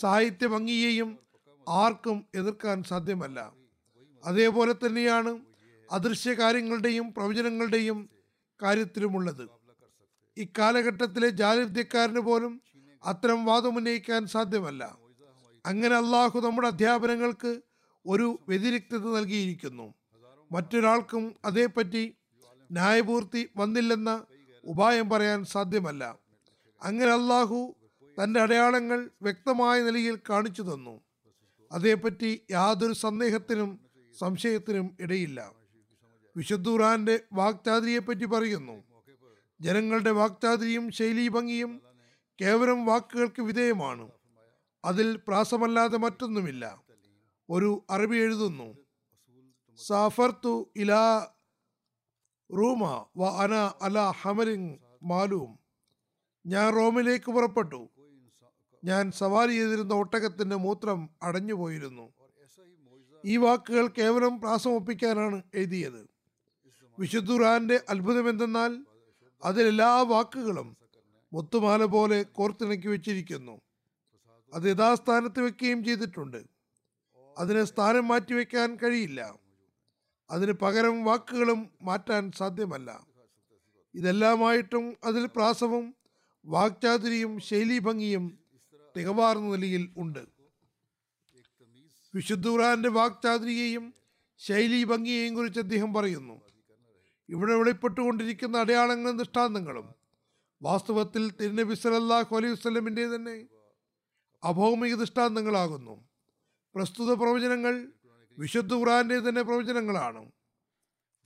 [0.00, 1.18] സാഹിത്യ ഭംഗിയെയും
[1.68, 3.52] ആർക്കും എതിർക്കാൻ സാധ്യമല്ല.
[4.24, 5.40] അതേപോലെ തന്നെയാണ്
[5.90, 8.10] അദൃശ്യ കാര്യങ്ങളുടെയും പ്രവചനങ്ങളുടെയും
[8.62, 9.48] കാര്യത്തിലുമുള്ളത്.
[10.36, 12.62] ഇക്കാലഘട്ടത്തിലെ ജാലിദ്യക്കാരന് പോലും
[13.04, 14.98] അത്തരം വാദമുന്നയിക്കാൻ സാധ്യമല്ല.
[15.66, 17.62] അങ്ങനെ അള്ളാഹു നമ്മുടെ അധ്യാപനങ്ങൾക്ക്
[18.06, 19.94] ഒരു വ്യതിരിക്തത നൽകിയിരിക്കുന്നു.
[20.52, 22.16] മറ്റൊരാൾക്കും അതേപ്പറ്റി
[22.72, 24.24] ന്യായപൂർത്തി വന്നില്ലെന്ന
[24.64, 26.18] ഉപായം പറയാൻ സാധ്യമല്ല.
[26.82, 27.74] അങ്ങനെ അള്ളാഹു
[28.24, 31.00] തന്റെ അടയാളങ്ങൾ വ്യക്തമായ നിലയിൽ കാണിച്ചു തന്നു.
[31.72, 33.80] അതേപ്പറ്റി യാതൊരു സന്ദേഹത്തിനും
[34.18, 35.52] സംശയത്തിനും ഇടയില്ല.
[36.36, 38.84] വിശുദ്ധ ഖുർആന്റെ വാക്ചാതിരിയെപ്പറ്റി പറയുന്നു
[39.60, 41.82] ജനങ്ങളുടെ വാക്ചാതിരിയും ശൈലീഭംഗിയും
[42.40, 44.08] കേവലം വാക്കുകൾക്ക് വിധേയമാണ്.
[44.84, 46.85] അതിൽ പ്രാസമല്ലാതെ മറ്റൊന്നുമില്ല.
[47.50, 48.76] ഒരു അറബി എഴുതുന്നു.
[49.76, 51.28] സാഫർത്തു ഇലാ
[52.56, 55.58] റൂമ വ അന അല ഹമരിങ് മാലൂം.
[56.46, 57.88] ഞാൻ റോമിലേക്ക് പുറപ്പെട്ടു.
[58.84, 62.12] ഞാൻ സവാരി ചെയ്തിരുന്ന ഒട്ടകത്തിന്റെ മൂത്രം അടഞ്ഞുപോയിരുന്നു.
[63.24, 66.10] ഈ വാക്കുകൾ കേവലം പ്രാസമൊപ്പിക്കാനാണ് എഴുതിയത്.
[66.98, 68.86] വിശുദ്ധ ഖുർആന്റെ അത്ഭുതം എന്തെന്നാൽ
[69.44, 70.76] അതിലെല്ലാ വാക്കുകളും
[71.32, 73.60] മുത്തുമാല പോലെ കോർത്തിണക്കി വെച്ചിരിക്കുന്നു.
[74.52, 76.55] അത് യഥാസ്ഥാനത്ത് വെക്കുകയും ചെയ്തിട്ടുണ്ട്.
[77.38, 79.38] അതിനെ സ്ഥാനം മാറ്റിവെക്കാൻ കഴിയില്ല.
[80.30, 83.06] അതിന് പകരം വാക്കുകളും മാറ്റാൻ സാധ്യമല്ല.
[83.94, 85.94] ഇതെല്ലാമായിട്ടും അതിൽ പ്രാസവും
[86.46, 88.38] വാക്ചാതുരിയും ശൈലീഭംഗിയും
[88.96, 90.26] തികവാർന്ന നിലയിൽ ഉണ്ട്.
[92.14, 93.94] വിശുദ്ധുറാന്റെ വാക്ചാതുരിയെയും
[94.38, 96.40] ശൈലീഭംഗിയെയും കുറിച്ച് അദ്ദേഹം പറയുന്നു.
[97.28, 99.94] ഇവിടെ വെളിപ്പെട്ടുകൊണ്ടിരിക്കുന്ന അടയാളങ്ങളും ദൃഷ്ടാന്തങ്ങളും
[100.62, 103.46] വാസ്തവത്തിൽ തിരുനബി സല്ലല്ലാഹു അലൈഹി വസ്ലമിന്റെ തന്നെ
[104.44, 106.15] അഭൗമിക ദൃഷ്ടാന്തങ്ങളാകുന്നു.
[106.76, 107.88] പ്രസ്തുത പ്രവചനങ്ങൾ
[108.38, 110.32] വിശുദ്ധ ഖുറാന്റെ തന്നെ പ്രവചനങ്ങളാണ്.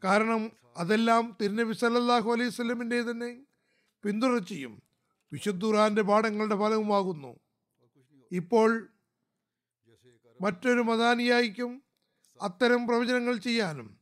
[0.04, 3.30] കാരണം അതെല്ലാം തിരുനബി സല്ലാഹു അലൈഹി സ്വലമിന്റെ തന്നെ
[4.04, 4.82] പിന്തുടർച്ചയും
[5.32, 7.40] വിശുദ്ധ ഖുറാന്റെ പാഠങ്ങളുടെ ഫലവുമാകുന്നു.
[8.32, 8.88] ഇപ്പോൾ
[10.42, 11.82] മറ്റൊരു മതാനിയായിക്കും
[12.42, 13.98] അത്തരം പ്രവചനങ്ങൾ ചെയ്യാനും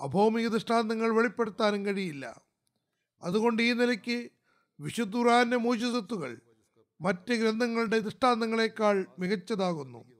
[0.00, 2.42] അഭൗമിക ദൃഷ്ടാന്തങ്ങൾ വെളിപ്പെടുത്താനും കഴിയില്ല.
[3.22, 4.30] അതുകൊണ്ട് ഈ നിലയ്ക്ക്
[4.80, 6.40] വിശുദ്ധ ഖുറാന്റെ മൂജിതത്വങ്ങൾ
[7.00, 10.15] മറ്റ് ഗ്രന്ഥങ്ങളുടെ ദൃഷ്ടാന്തങ്ങളെക്കാൾ മികച്ചതാകുന്നു.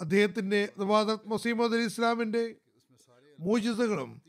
[0.00, 1.00] അദ്ദേഹത്തിന്റെ അഥവാ
[1.32, 2.54] മസീമദ് അലി ഇസ്ലാമിന്റെ
[3.38, 4.22] മൂജിതകളും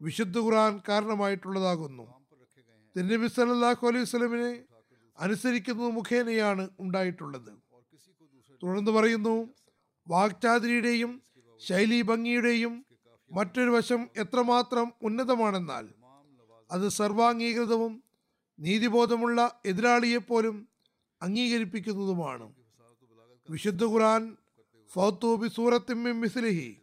[0.00, 2.04] വിശുദ്ധ ഖുറാൻ കാരണമായിട്ടുള്ളതാകുന്നു.
[2.96, 4.52] തിരുനബി സല്ലല്ലാഹു അലൈഹി സ്വലമിനെ
[5.18, 7.50] അനുസരിക്കുന്നത് മുഖേനയാണ് ഉണ്ടായിട്ടുള്ളത്.
[8.62, 9.34] തുടർന്ന് പറയുന്നു
[10.06, 11.22] വാക്ചാതിരിയുടെയും
[11.60, 12.84] ശൈലി ഭംഗിയുടെയും
[13.30, 15.86] മറ്റൊരു വശം എത്രമാത്രം ഉന്നതമാണെന്നാൽ
[16.70, 18.02] അത് സർവാംഗീകൃതവും
[18.58, 20.68] നീതിബോധമുള്ള എതിരാളിയെപ്പോലും
[21.22, 22.46] അംഗീകരിപ്പിക്കുന്നതുമാണ്.
[23.48, 24.22] വിശുദ്ധ ഖുർആൻ
[24.92, 26.82] ഫൗത്തൂബി സൂറത്തിമ്മി മിസ്ലിഹി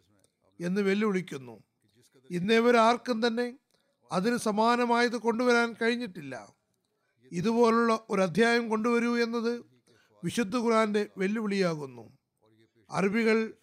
[0.61, 1.63] എന്ന് വെല്ലുവിളിക്കുന്നു.
[2.31, 3.59] ഇന്നേവരെ ആർക്കും തന്നെ
[4.11, 6.55] അതിന് സമാനമായത് കൊണ്ടുവരാൻ കഴിഞ്ഞിട്ടില്ല.
[7.31, 9.65] ഇതുപോലുള്ള ഒരു അധ്യായം കൊണ്ടുവരൂ എന്നത്
[10.23, 12.17] വിശുദ്ധ ഖുറാന്റെ വെല്ലുവിളിയാകുന്നു.
[12.91, 13.53] അറബികൾ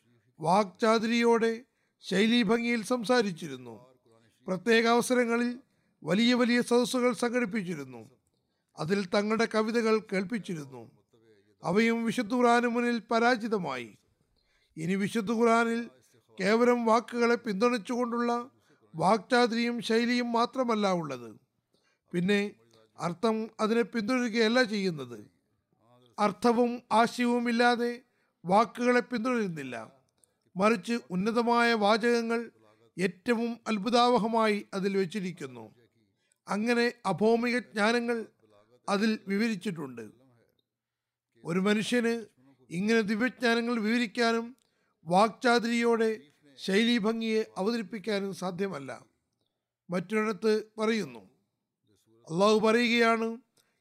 [0.40, 1.64] വാക്ചാതുരിയോടെ
[2.00, 3.94] ശൈലീഭംഗിയിൽ സംസാരിച്ചിരുന്നു.
[4.46, 5.58] പ്രത്യേക അവസരങ്ങളിൽ
[6.02, 8.10] വലിയ വലിയ സദസ്സുകൾ സംഘടിപ്പിച്ചിരുന്നു.
[8.78, 10.90] അതിൽ തങ്ങളുടെ കവിതകൾ കേൾപ്പിച്ചിരുന്നു.
[11.62, 13.98] അവയും വിശുദ്ധ ഖുറാനു മുന്നിൽ പരാജിതമായി.
[14.76, 15.90] ഇനി വിശുദ്ധ ഖുറാനിൽ
[16.40, 18.50] കേവലം വാക്കുകളെ പിന്തുണച്ചുകൊണ്ടുള്ള
[18.94, 21.40] വാക്ചാതിരിയും ശൈലിയും മാത്രമല്ല ഉള്ളത്.
[22.12, 22.50] പിന്നെ
[22.98, 25.30] അർത്ഥം അതിനെ പിന്തുടരുകയല്ല ചെയ്യുന്നത്.
[26.18, 28.00] അർത്ഥവും ആശയവും ഇല്ലാതെ
[28.44, 29.92] വാക്കുകളെ പിന്തുടരുന്നില്ല.
[30.56, 32.50] മറിച്ച് ഉന്നതമായ വാചകങ്ങൾ
[32.98, 35.74] ഏറ്റവും അത്ഭുതാവഹമായി അതിൽ വെച്ചിരിക്കുന്നു.
[36.48, 38.26] അങ്ങനെ അഭൗമിക ജ്ഞാനങ്ങൾ
[38.88, 40.10] അതിൽ വിവരിച്ചിട്ടുണ്ട്.
[41.44, 42.24] ഒരു മനുഷ്യന്
[42.70, 44.56] ഇങ്ങനെ ദിവ്യജ്ഞാനങ്ങൾ വിവരിക്കാനും
[45.06, 46.20] വാക്ചാതുരിയോടെ
[46.56, 49.04] ശൈലീഭംഗിയെ അവതരിപ്പിക്കാനും സാധ്യമല്ല.
[49.90, 51.18] മറ്റൊരിടത്ത് പറയുന്നു
[52.30, 53.38] അള്ളാഹു പറയുകയാണ്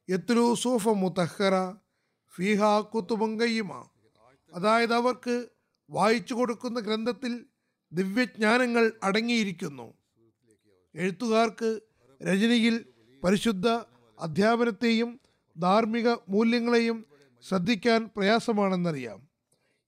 [0.09, 1.71] എത്രോ സൂഫ മുത്തഹറ
[2.35, 3.85] ഫിഹ കുത്തുമങ്കയ്യുമ
[4.53, 5.47] അതായത് അവർക്ക്
[5.89, 7.45] വായിച്ചു കൊടുക്കുന്ന ഗ്രന്ഥത്തിൽ
[7.93, 9.93] ദിവ്യജ്ഞാനങ്ങൾ അടങ്ങിയിരിക്കുന്നു.
[10.95, 11.79] എഴുത്തുകാർക്ക്
[12.23, 12.85] രചനയിൽ
[13.23, 13.67] പരിശുദ്ധ
[14.19, 15.19] അധ്യാപനത്തെയും
[15.57, 17.05] ധാർമ്മിക മൂല്യങ്ങളെയും
[17.43, 19.32] ശ്രദ്ധിക്കാൻ പ്രയാസമാണെന്നറിയാം.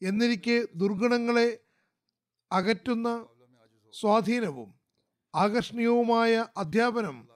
[0.01, 1.60] എന്നിരിക്കെ ദുർഗുണങ്ങളെ
[2.51, 3.25] അകറ്റുന്ന
[3.93, 4.73] സ്വാധീനവും
[5.36, 7.27] ആകർഷണീയവുമായ അധ്യാപനം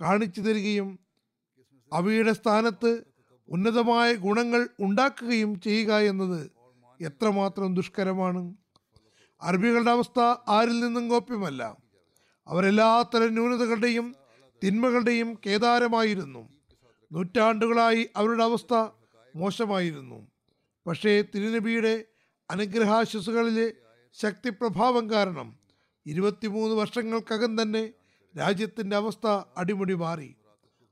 [0.00, 1.00] കാണിച്ചു തരികയും
[1.92, 3.04] അവയുടെ സ്ഥാനത്ത്
[3.48, 6.50] ഉന്നതമായ ഗുണങ്ങൾ ഉണ്ടാക്കുകയും ചെയ്യുക എന്നത്
[7.00, 8.54] എത്രമാത്രം ദുഷ്കരമാണ്.
[9.42, 11.76] അറബികളുടെ അവസ്ഥ ആരിൽ നിന്നും ഗോപ്യമല്ല.
[12.46, 14.14] അവരെല്ലാത്തരം ന്യൂനതകളുടെയും
[14.64, 16.48] തിന്മകളുടെയും കേദാരമായിരുന്നു.
[17.12, 18.88] നൂറ്റാണ്ടുകളായി അവരുടെ അവസ്ഥ
[19.36, 20.29] മോശമായിരുന്നു.
[20.86, 22.04] പക്ഷേ തിരുനബിയുടെ
[22.50, 23.72] അനുഗ്രഹാശസ്സുകളിലെ
[24.12, 25.56] ശക്തിപ്രഭാവം കാരണം
[26.06, 27.92] ഇരുപത്തിമൂന്ന് വർഷങ്ങൾക്കകം തന്നെ
[28.38, 30.36] രാജ്യത്തിന്റെ അവസ്ഥ അടിമുടി മാറി.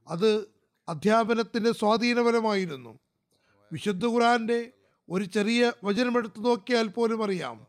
[0.08, 0.48] അത്
[0.88, 2.98] അധ്യാപനത്തിന്റെ സ്വാധീനപരമായിരുന്നു.
[3.72, 4.72] വിശുദ്ധ ഖുറാന്റെ
[5.10, 7.66] ഒരു ചെറിയ വചനമെടുത്തു നോക്കിയാൽ പോലും അറിയാം.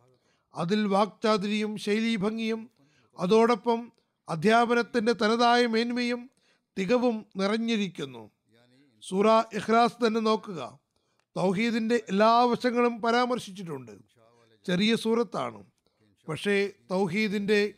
[0.56, 2.70] അതിൽ വാക്ചാതുരിയും ശൈലീഭംഗിയും
[3.20, 3.92] അതോടൊപ്പം
[4.30, 6.30] അധ്യാപനത്തിന്റെ തനതായ മേന്മയും
[6.80, 8.32] തികവും നിറഞ്ഞിരിക്കുന്നു.
[9.02, 10.79] സൂറ ഇഖ്ലാസ് തന്നെ നോക്കുക.
[11.40, 13.92] തൗഹീദിന്റെ എല്ലാ വശങ്ങളും പരാമർശിച്ചിട്ടുണ്ട്.
[14.66, 15.64] ചെറിയ സൂറത്താണ്.
[16.30, 17.74] പക്ഷേ തൗഹീദിന്റെ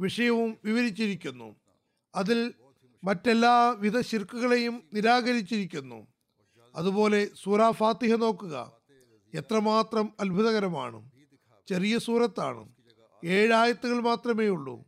[0.00, 1.56] വിഷയവും വിവരിച്ചിരിക്കുന്നു.
[2.14, 2.54] അതിൽ
[3.04, 6.06] മറ്റെല്ലാ വിധ ശിർക്കുകളെയും നിരാകരിച്ചിരിക്കുന്നു.
[6.74, 8.72] അതുപോലെ സൂറ ഫാത്തിഹ നോക്കുക.
[9.34, 11.10] എത്രമാത്രം അത്ഭുതകരമാണ്.
[11.68, 12.68] ചെറിയ സൂറത്താണ്.
[13.24, 14.84] ഏഴായത്തുകൾ മാത്രമേ ഉള്ളൂ.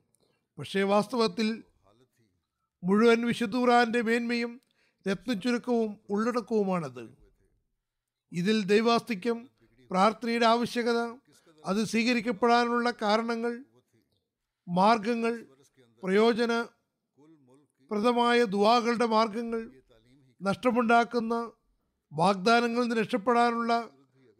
[0.58, 1.62] പക്ഷേ വാസ്തവത്തിൽ
[2.84, 4.60] മുഴുവൻ വിശുദ്ധ ഖുറാന്റെ മേന്മയും
[5.10, 7.17] രത്നച്ചുരുക്കവും ഉള്ളടക്കവുമാണത്.
[8.32, 9.48] ഇതിൽ ദൈവാസ്തിക്യം
[9.90, 11.16] പ്രാർത്ഥനയുടെ ആവശ്യകത
[11.66, 13.64] അത് സ്വീകരിക്കപ്പെടാനുള്ള കാരണങ്ങൾ
[14.68, 15.46] മാർഗങ്ങൾ
[16.02, 16.62] പ്രയോജന
[17.90, 19.70] പ്രദമായ ദുവാകളുടെ മാർഗങ്ങൾ
[20.42, 21.52] നഷ്ടമുണ്ടാക്കുന്ന
[22.12, 23.88] വാഗ്ദാനങ്ങളിൽ നിന്ന് രക്ഷപ്പെടാനുള്ള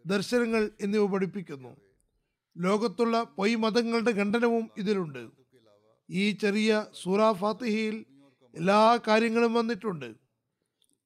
[0.06, 1.76] ദർശനങ്ങൾ എന്നിവ പഠിപ്പിക്കുന്നു.
[2.56, 5.30] ലോകത്തുള്ള പൊയ് മതങ്ങളുടെ ഖണ്ഡനവും ഇതിലുണ്ട്.
[6.10, 8.06] ഈ ചെറിയ സൂറ ഫാത്തിഹയിൽ
[8.54, 10.14] എല്ലാ കാര്യങ്ങളും വന്നിട്ടുണ്ട്.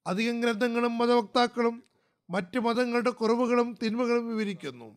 [0.06, 1.91] അധികം ഗ്രന്ഥങ്ങളും മതവക്താക്കളും
[2.32, 4.96] മറ്റ് മതങ്ങളുടെ കുറവുകളും തിന്മകളും വിവരിക്കുന്നു.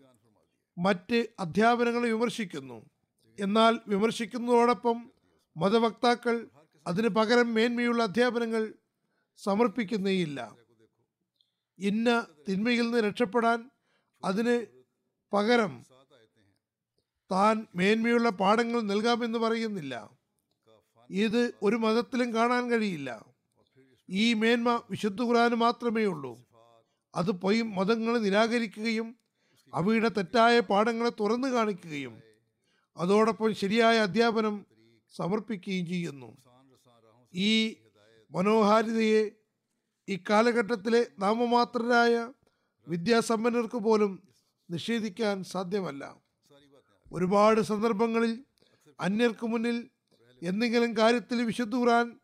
[0.77, 2.89] മറ്റ് അധ്യാപനങ്ങളെ വിമർശിക്കുന്നു.
[3.39, 5.11] എന്നാൽ വിമർശിക്കുന്നതോടൊപ്പം
[5.57, 6.47] മതവക്താക്കൾ
[6.87, 8.73] അതിന് പകരം മേന്മയുള്ള അധ്യാപനങ്ങൾ
[9.37, 10.55] സമർപ്പിക്കുന്നേയില്ല.
[11.79, 13.69] ഇന്ന തിന്മയിൽ നിന്ന് രക്ഷപ്പെടാൻ
[14.23, 14.65] അതിന്
[15.33, 15.85] പകരം
[17.31, 20.09] താൻ മേന്മയുള്ള പാഠങ്ങൾ നൽകാമെന്ന് പറയുന്നില്ല.
[21.09, 23.25] ഇത് ഒരു മതത്തിലും കാണാൻ കഴിയില്ല.
[24.09, 26.44] ഈ മേന്മ വിശുദ്ധ ഖുറാന് മാത്രമേ ഉള്ളൂ
[27.15, 29.15] അത് പോയി മതങ്ങളെ നിരാകരിക്കുകയും
[29.73, 32.23] അവയുടെ തെറ്റായ പാഠങ്ങളെ തുറന്നു കാണിക്കുകയും
[32.97, 34.65] അതോടൊപ്പം ശരിയായ അധ്യാപനം
[35.15, 36.37] സമർപ്പിക്കുകയും ചെയ്യുന്നു.
[37.33, 37.75] ഈ
[38.31, 39.31] മനോഹാരിതയെ
[40.09, 42.31] ഇക്കാലഘട്ടത്തിലെ നാമമാത്രരായ
[42.87, 44.23] വിദ്യാസമ്പന്നർക്ക് പോലും
[44.69, 46.03] നിഷേധിക്കാൻ സാധ്യമല്ല.
[47.11, 48.45] ഒരുപാട് സന്ദർഭങ്ങളിൽ
[48.99, 49.89] അന്യർക്ക് മുന്നിൽ
[50.43, 52.19] എന്തെങ്കിലും കാര്യത്തിൽ വിശുദ്ധൂറാൻ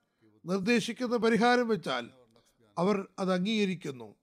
[0.46, 2.10] നിർദ്ദേശിക്കുന്ന പരിഹാരം വെച്ചാൽ
[2.78, 4.16] അവർ അത് അംഗീകരിക്കുന്നു.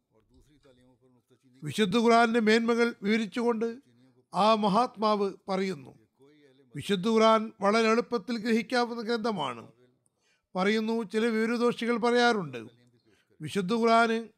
[1.62, 3.76] വിശുദ്ധ ഖുറാന്റെ മേന്മകൾ വിവരിച്ചുകൊണ്ട്
[4.34, 5.98] ആ മഹാത്മാവ് പറയുന്നു.
[6.76, 9.72] വിശുദ്ധ ഖുറാൻ വളരെ എളുപ്പത്തിൽ ഗ്രഹിക്കാവുന്ന ഗ്രന്ഥമാണ്.
[10.56, 12.58] പറയുന്നു ചില വിവരദോഷികൾ പറയാറുണ്ട്.
[13.40, 14.28] വിശുദ്ധ ഖുറാന്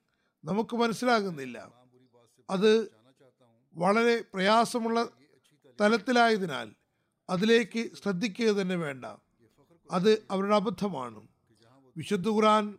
[0.45, 1.73] നമുക്ക് മനസ്സിലാകുന്നില്ല.
[2.51, 2.93] അത്
[3.75, 5.09] വളരെ പ്രയാസമുള്ള
[5.81, 6.73] തലത്തിലായതിനാൽ
[7.31, 9.05] അതിലേക്ക് ശ്രദ്ധിക്കുക തന്നെ വേണ്ട.
[9.91, 11.29] അത് അവരുടെ അബദ്ധമാണ്.
[11.97, 12.79] വിശുദ്ധ ഖുറാൻ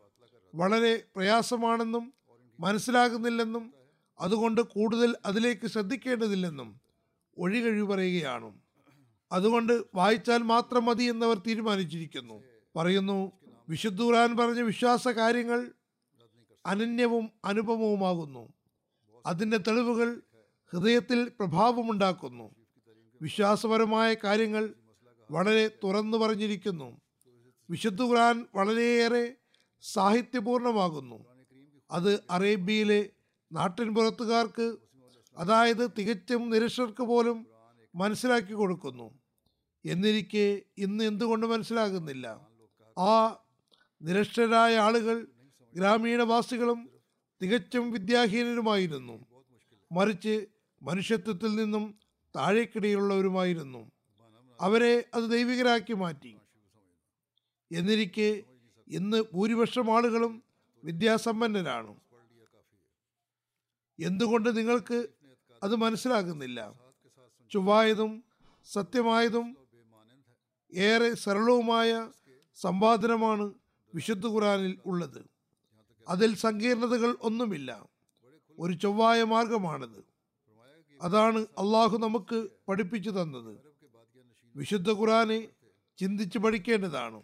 [0.56, 2.14] വളരെ പ്രയാസമാണെന്നും
[2.60, 3.81] മനസ്സിലാകുന്നില്ലെന്നും
[4.22, 6.82] അതുകൊണ്ട് കൂടുതൽ അതിലേക്ക് ശ്രദ്ധിക്കേണ്ടതില്ലെന്നും
[7.38, 8.54] ഒഴികഴിവ് പറയുകയാണ്.
[9.32, 12.44] അതുകൊണ്ട് വായിച്ചാൽ മാത്രം മതി എന്നവർ തീരുമാനിച്ചിരിക്കുന്നു.
[12.76, 13.32] പറയുന്നു
[13.70, 15.72] വിശുദ്ധൂറാൻ പറഞ്ഞ വിശ്വാസ കാര്യങ്ങൾ
[16.66, 18.54] അനന്യവും അനുപമവുമാകുന്നു.
[19.26, 20.22] അതിന്റെ തെളിവുകൾ
[20.72, 22.56] ഹൃദയത്തിൽ പ്രഭാവമുണ്ടാക്കുന്നു.
[23.22, 24.74] വിശ്വാസപരമായ കാര്യങ്ങൾ
[25.32, 27.02] വളരെ തുറന്നു പറഞ്ഞിരിക്കുന്നു.
[27.70, 29.34] വിശുദ്ധ ഖുർആൻ വളരെയേറെ
[29.82, 31.26] സാഹിത്യപൂർണമാകുന്നു.
[31.92, 33.10] അത് അറേബ്യയിലെ
[33.52, 34.76] നാട്ടിൻപുറത്തുകാർക്ക്
[35.38, 37.48] അതായത് തികച്ചും നിരക്ഷർക്ക് പോലും
[37.96, 39.20] മനസ്സിലാക്കി കൊടുക്കുന്നു.
[39.86, 42.48] എന്നിരിക്കെ ഇന്ന് എന്തുകൊണ്ട് മനസ്സിലാകുന്നില്ല.
[43.00, 43.38] ആ
[44.02, 45.28] നിരക്ഷരായ ആളുകൾ
[45.76, 46.90] ഗ്രാമീണവാസികളും
[47.42, 49.26] തികച്ചും വിദ്യാഹീനരുമായിരുന്നു.
[49.92, 50.46] മറിച്ച്
[50.82, 52.00] മനുഷ്യത്വത്തിൽ നിന്നും
[52.36, 53.92] താഴേക്കിടയിലുള്ളവരുമായിരുന്നു.
[54.62, 56.38] അവരെ അത് ദൈവികരാക്കി മാറ്റി.
[57.72, 58.44] എന്നിരിക്കെ
[58.88, 60.44] ഇന്ന് ഭൂരിപക്ഷം ആളുകളും
[60.84, 62.01] വിദ്യാസമ്പന്നരാണ്.
[64.02, 65.08] എന്തുകൊണ്ട് നിങ്ങൾക്ക്
[65.64, 66.74] അത് മനസ്സിലാകുന്നില്ല?
[67.52, 68.24] ചൊവ്വായതും
[68.72, 69.58] സത്യമായതും
[70.76, 72.10] ഏറെ സരളവുമായ
[72.56, 73.54] സമ്പാദനമാണ്
[73.96, 75.26] വിശുദ്ധ ഖുറാനിൽ ഉള്ളത്.
[76.08, 77.86] അതിൽ സങ്കീർണതകൾ ഒന്നുമില്ല.
[78.60, 80.04] ഒരു ചൊവ്വായ മാർഗമാണത്.
[81.02, 83.60] അതാണ് അള്ളാഹു നമുക്ക് പഠിപ്പിച്ചു തന്നത്.
[84.56, 85.48] വിശുദ്ധ ഖുറാനെ
[85.98, 87.24] ചിന്തിച്ച് പഠിക്കേണ്ടതാണ്.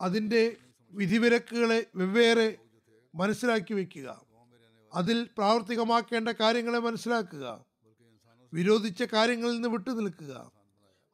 [0.00, 0.56] അതിന്റെ
[0.90, 2.56] വിധിവിലക്കുകളെ വെവ്വേറെ
[3.14, 4.25] മനസ്സിലാക്കി വയ്ക്കുക
[4.96, 7.64] അതിൽ പ്രാവർത്തികമാക്കേണ്ട കാര്യങ്ങളെ മനസ്സിലാക്കുക.
[8.54, 10.50] വിരോധിച്ച കാര്യങ്ങളിൽ നിന്ന് വിട്ടു നിൽക്കുക.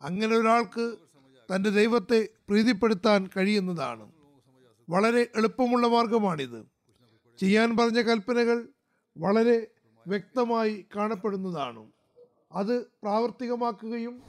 [0.03, 0.97] അങ്ങനെ ഒരാൾക്ക്
[1.55, 4.13] തന്റെ ദൈവത്തെ പ്രീതിപ്പെടുത്താൻ കഴിയുന്നതാണ്.
[4.91, 6.67] വളരെ എളുപ്പമുള്ള മാർഗമാണിത്.
[7.39, 8.69] ചെയ്യാൻ പറഞ്ഞ കൽപ്പനകൾ
[9.19, 9.67] വളരെ
[10.07, 11.91] വ്യക്തമായി കാണപ്പെടുന്നതാണ്.
[12.53, 14.23] അത് പ്രാവർത്തികമാക്കുകയും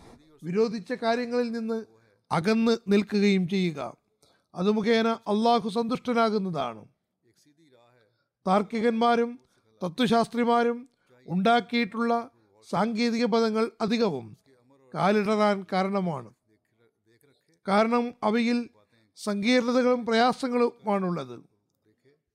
[0.43, 1.85] വിരോധിച്ച കാര്യങ്ങളിൽ നിന്ന്
[2.31, 3.97] അകന്ന് നിൽക്കുകയും ചെയ്യുക.
[4.55, 6.85] അത് മുഖേന അള്ളാഹു സന്തുഷ്ടനാകുന്നതാണ്.
[8.47, 9.42] താർക്കികന്മാരും
[9.83, 10.89] തത്വശാസ്ത്രിമാരും
[11.27, 12.29] ഉണ്ടാക്കിയിട്ടുള്ള
[12.69, 14.37] സാങ്കേതിക പദങ്ങൾ അധികവും
[14.95, 16.33] കാലിടറാൻ കാരണമാണ്.
[17.67, 18.69] കാരണം അവയിൽ
[19.15, 21.43] സങ്കീർണതകളും പ്രയാസങ്ങളുമാണുള്ളത്.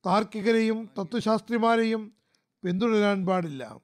[0.06, 2.12] താർക്കികരെയും തത്വശാസ്ത്രിമാരെയും
[2.64, 3.80] പിന്തുടരാൻ പാടില്ല.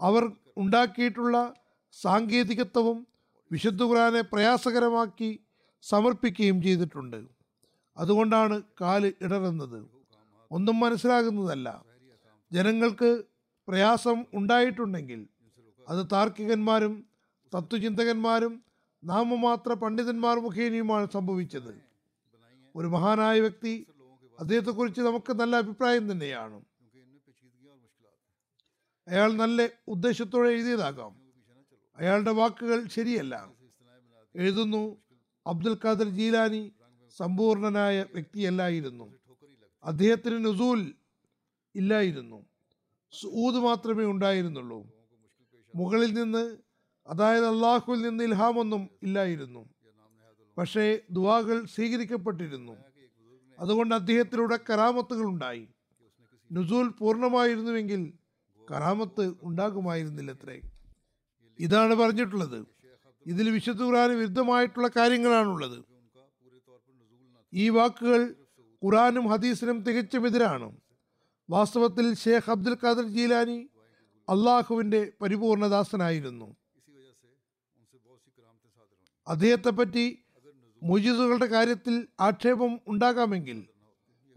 [0.00, 1.54] അവർ ഉണ്ടാക്കിയിട്ടുള്ള
[2.00, 3.06] സാങ്കേതികത്വവും
[3.52, 5.40] വിശുദ്ധ ഖുറാനെ പ്രയാസകരമാക്കി
[5.82, 7.24] സമർപ്പിക്കുകയും ചെയ്തിട്ടുണ്ട്.
[7.96, 9.86] അതുകൊണ്ടാണ് കാൽ ഇടറുന്നത്.
[10.50, 11.87] ഒന്നും മനസ്സിലാകുന്നതല്ല.
[12.52, 13.22] ജനങ്ങൾക്ക്
[13.68, 15.26] പ്രയാസം ഉണ്ടായിട്ടുണ്ടെങ്കിൽ
[15.88, 17.06] അത് താർക്കികന്മാരും
[17.54, 18.64] തത്വചിന്തകന്മാരും
[19.04, 21.80] നാമമാത്ര പണ്ഡിതന്മാർ മുഖേനയുമാണ് സംഭവിച്ചത്.
[22.76, 23.86] ഒരു മഹാനായ വ്യക്തി
[24.40, 26.64] അദ്ദേഹത്തെക്കുറിച്ച് നമുക്ക് നല്ല അഭിപ്രായം തന്നെയാണ്.
[29.08, 31.12] അയാൾ നല്ല ഉദ്ദേശത്തോടെ എഴുതിയതാകാം.
[31.98, 33.52] അയാളുടെ വാക്കുകൾ ശരിയല്ല.
[34.34, 34.96] എഴുതുന്നു
[35.46, 36.72] അബ്ദുൽ ഖാദർ ജീലാനി
[37.16, 39.14] സമ്പൂർണനായ വ്യക്തിയല്ലായിരുന്നു.
[39.84, 40.94] അദ്ദേഹത്തിന് നുസൂൽ
[41.74, 42.46] ഇല്ലായിരുന്നു.
[43.20, 44.86] സൂദ് മാത്രമേ ഉണ്ടായിരുന്നുള്ളൂ.
[45.74, 46.56] മുകളിൽ നിന്ന്
[47.06, 49.68] അതായത് അള്ളാഹുവിൽ നിന്ന് ഇൽഹാമൊന്നും ഇല്ലായിരുന്നു.
[50.58, 52.72] പക്ഷേ ദുവാകൾ സ്വീകരിക്കപ്പെട്ടിരുന്നു.
[53.58, 55.68] അതുകൊണ്ട് അദ്ദേഹത്തിലൂടെ കറാമത്തുകൾ ഉണ്ടായി.
[56.52, 58.12] നുസൂൽ പൂർണമായിരുന്നുവെങ്കിൽ
[58.70, 60.60] കറാമത്ത് ഉണ്ടാകുമായിരുന്നില്ലത്രേ.
[61.58, 62.66] ഇതാണ് പറഞ്ഞിട്ടുള്ളത്.
[63.26, 65.84] ഇതിൽ വിശുദ്ധ ഖുറാന് വിരുദ്ധമായിട്ടുള്ള കാര്യങ്ങളാണുള്ളത്.
[67.54, 68.34] ഈ വാക്കുകൾ
[68.84, 70.76] ഖുറാനും ഹദീസിനും തികച്ചും എതിരാണ്.
[71.50, 73.70] വാസ്തവത്തിൽ ഷേഖ് അബ്ദുൽ ഖാദർ ജീലാനി
[74.28, 76.56] അള്ളാഹുവിന്റെ പരിപൂർണദാസനായിരുന്നു.
[79.28, 80.24] അദ്ദേഹത്തെ പറ്റി
[80.82, 83.68] മുജിദുകളുടെ കാര്യത്തിൽ ആക്ഷേപം ഉണ്ടാകാമെങ്കിൽ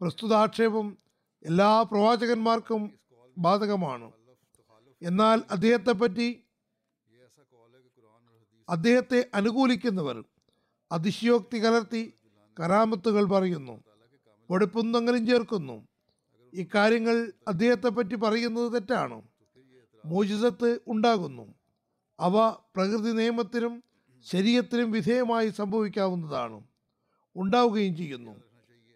[0.02, 0.98] പ്രസ്തുത ആക്ഷേപം
[1.46, 3.00] എല്ലാ പ്രവാചകന്മാർക്കും
[3.38, 4.12] ബാധകമാണ്.
[5.02, 6.48] എന്നാൽ അദ്ദേഹത്തെ പറ്റി
[8.70, 10.24] അദ്ദേഹത്തെ അനുകൂലിക്കുന്നവർ
[10.92, 12.14] അതിശയോക്തി കലർത്തി
[12.60, 13.84] കരാമത്തുകൾ പറയുന്നു
[14.50, 15.91] പൊടിപ്പുന്നെങ്കിലും ചേർക്കുന്നു.
[16.54, 19.22] ഇക്കാര്യങ്ങൾ അദ്ദേഹത്തെ പറ്റി പറയുന്നത് തെറ്റാണ്?
[20.06, 21.54] മോചിതത്ത് ഉണ്ടാകുന്നു.
[22.20, 23.84] അവ പ്രകൃതി നിയമത്തിനും
[24.26, 26.64] ശരീരത്തിനും വിധേയമായി സംഭവിക്കാവുന്നതാണ്.
[27.36, 28.32] ഉണ്ടാവുകയും ചെയ്യുന്നു.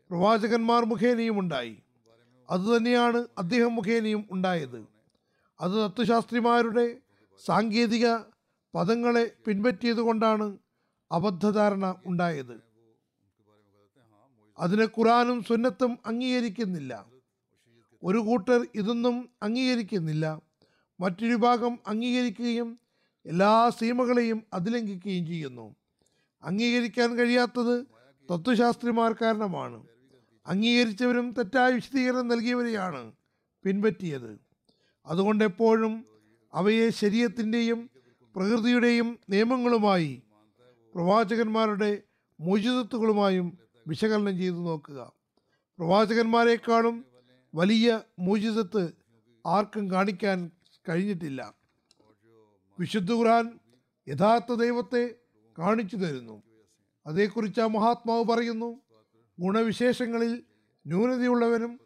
[0.09, 1.77] പ്രവാചകന്മാർ മുഖേനയും ഉണ്ടായി.
[2.49, 4.87] അതുതന്നെയാണ് അദ്ദേഹം മുഖേനയും ഉണ്ടായത്.
[5.61, 6.97] അത് തത്വശാസ്ത്രിമാരുടെ
[7.45, 8.17] സാങ്കേതിക
[8.75, 10.57] പദങ്ങളെ പിൻപറ്റിയത് കൊണ്ടാണ്
[11.11, 12.61] അബദ്ധധാരണ ഉണ്ടായത്.
[14.59, 17.14] അതിനെ ഖുറാനും സുന്നത്തും അംഗീകരിക്കുന്നില്ല.
[18.05, 20.41] ഒരു കൂട്ടർ ഇതൊന്നും അംഗീകരിക്കുന്നില്ല.
[20.99, 22.79] മറ്റൊരു ഭാഗം അംഗീകരിക്കുകയും
[23.25, 25.75] എല്ലാ സീമകളെയും അതിലംഘിക്കുകയും ചെയ്യുന്നു.
[26.43, 27.85] അംഗീകരിക്കാൻ കഴിയാത്തത്
[28.31, 29.83] തത്വശാസ്ത്രിമാർ കാരണമാണ്.
[30.47, 33.11] അംഗീകരിച്ചവരും തെറ്റായ വിശദീകരണം നൽകിയവരെയാണ്
[33.63, 34.39] പിൻപറ്റിയത്.
[35.05, 36.05] അതുകൊണ്ട് എപ്പോഴും
[36.53, 37.89] അവയെ ശരീരത്തിന്റെയും
[38.35, 40.23] പ്രകൃതിയുടെയും നിയമങ്ങളുമായി
[40.95, 42.01] പ്രവാചകന്മാരുടെ
[42.39, 45.11] മോചിതത്വങ്ങളുമായും വിശകലനം ചെയ്തു നോക്കുക.
[45.77, 47.14] പ്രവാചകന്മാരെക്കാളും
[47.55, 48.93] വലിയ മോചിതത്ത്
[49.45, 50.51] ആർക്കും കാണിക്കാൻ
[50.89, 51.41] കഴിഞ്ഞിട്ടില്ല.
[52.79, 53.59] വിശുദ്ധ ഖുർആൻ
[54.07, 55.15] യഥാർത്ഥ ദൈവത്തെ
[55.57, 56.43] കാണിച്ചു തരുന്നു.
[57.07, 58.69] അതേക്കുറിച്ച് ആ മഹാത്മാവ് പറയുന്നു
[59.39, 60.43] ഗുണവിശേഷങ്ങളിൽ
[60.87, 61.79] ന്യൂനതയുള്ളവനും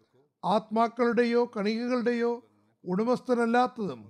[0.45, 2.31] ആത്മാക്കളുടെയോ കണികകളുടെയോ
[2.85, 4.01] ഉടമസ്ഥനല്ലാത്തതും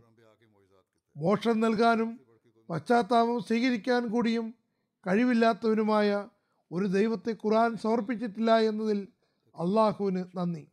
[1.18, 2.20] മോഷം നൽകാനും
[2.70, 4.54] പശ്ചാത്താപം സ്വീകരിക്കാൻ കൂടിയും
[5.08, 6.30] കഴിവില്ലാത്തവനുമായ
[6.72, 9.08] ഒരു ദൈവത്തെ ഖുർആൻ സമർപ്പിച്ചിട്ടില്ല എന്നതിൽ
[9.56, 10.64] അള്ളാഹുവിന് നന്ദി.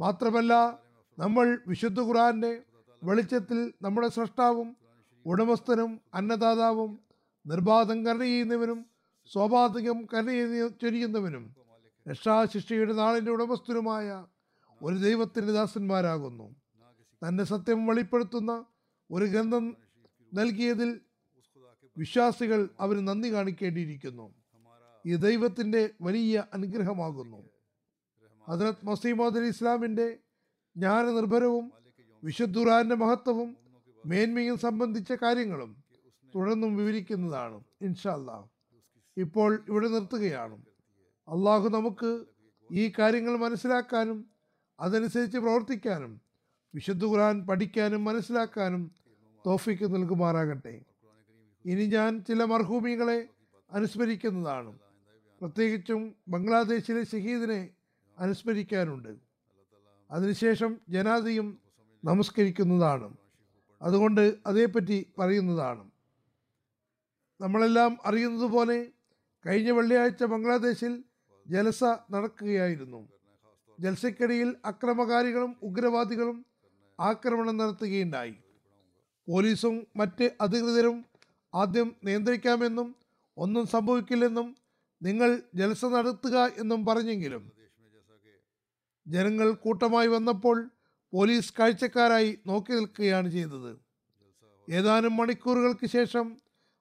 [0.00, 0.82] മാത്രമല്ല
[1.18, 2.62] നമ്മൾ വിശുദ്ധ ഖുറാന്റെ
[3.02, 4.76] വെളിച്ചത്തിൽ നമ്മുടെ സൃഷ്ടാവും
[5.26, 6.98] ഉടമസ്ഥനും അന്നദാതാവും
[7.46, 8.86] നിർബാധം കരുണ ചെയ്യുന്നവനും
[9.32, 11.56] സ്വാഭാവികം കരുണ ചൊരിയുന്നവനും
[12.08, 14.26] രക്ഷാശിഷ്ടിയുടെ നാളിന്റെ ഉടമസ്ഥനുമായ
[14.82, 16.56] ഒരു ദൈവത്തിന്റെ ദാസന്മാരാകുന്നു.
[17.28, 18.64] തന്നെ സത്യം വെളിപ്പെടുത്തുന്ന
[19.10, 19.76] ഒരു ഗ്രന്ഥം
[20.34, 21.00] നൽകിയതിൽ
[21.96, 24.34] വിശ്വാസികൾ അവന് നന്ദി കാണിക്കേണ്ടിയിരിക്കുന്നു.
[25.06, 27.51] ഈ ദൈവത്തിന്റെ വലിയ അനുഗ്രഹമാകുന്നു.
[28.52, 30.18] ഹജറത് മസീമോദ് അലി ഇസ്ലാമിന്റെ
[30.76, 31.72] ജ്ഞാനനിർഭരവും
[32.24, 33.56] വിശുദ്ധുറാന്റെ മഹത്വവും
[34.06, 35.76] മേന്മയും സംബന്ധിച്ച കാര്യങ്ങളും
[36.34, 38.48] തുടർന്നും വിവരിക്കുന്നതാണ് ഇൻഷാല്ലാ
[39.16, 40.62] ഇപ്പോൾ ഇവിടെ നിർത്തുകയാണ്.
[41.28, 42.24] അള്ളാഹു നമുക്ക്
[42.72, 44.30] ഈ കാര്യങ്ങൾ മനസ്സിലാക്കാനും
[44.80, 46.20] അതനുസരിച്ച് പ്രവർത്തിക്കാനും
[46.74, 48.90] വിശുദ്ധ ഖുർആൻ പഠിക്കാനും മനസ്സിലാക്കാനും
[49.46, 50.82] തോഫിക്ക് നൽകുമാറാകട്ടെ.
[51.64, 53.28] ഇനി ഞാൻ ചില മർഹൂമികളെ
[53.72, 54.78] അനുസ്മരിക്കുന്നതാണ്.
[55.40, 57.70] പ്രത്യേകിച്ചും ബംഗ്ലാദേശിലെ ഷഹീദിനെ
[58.18, 59.16] അനുസ്മരിക്കാനുണ്ട്.
[60.10, 61.58] അതിനുശേഷം ജനാദയും
[62.04, 63.16] നമസ്കരിക്കുന്നതാണ്.
[63.82, 65.90] അതുകൊണ്ട് അതേപ്പറ്റി പറയുന്നതാണ്.
[67.40, 68.86] നമ്മളെല്ലാം അറിയുന്നത് പോലെ
[69.46, 71.04] കഴിഞ്ഞ വെള്ളിയാഴ്ച ബംഗ്ലാദേശിൽ
[71.46, 73.08] ജലസ നടക്കുകയായിരുന്നു.
[73.80, 76.46] ജൽസയ്ക്കിടയിൽ അക്രമകാരികളും ഉഗ്രവാദികളും
[77.00, 78.34] ആക്രമണം നടത്തുകയുണ്ടായി.
[79.28, 81.04] പോലീസും മറ്റ് അധികൃതരും
[81.54, 82.96] ആദ്യം നിയന്ത്രിക്കാമെന്നും
[83.36, 84.56] ഒന്നും സംഭവിക്കില്ലെന്നും
[85.02, 87.61] നിങ്ങൾ ജലസ നടത്തുക എന്നും പറഞ്ഞെങ്കിലും
[89.06, 90.70] ജനങ്ങൾ കൂട്ടമായി വന്നപ്പോൾ
[91.12, 93.78] പോലീസ് കാഴ്ചക്കാരായി നോക്കി നിൽക്കുകയാണ് ചെയ്തത്.
[94.70, 96.36] ഏതാനും മണിക്കൂറുകൾക്ക് ശേഷം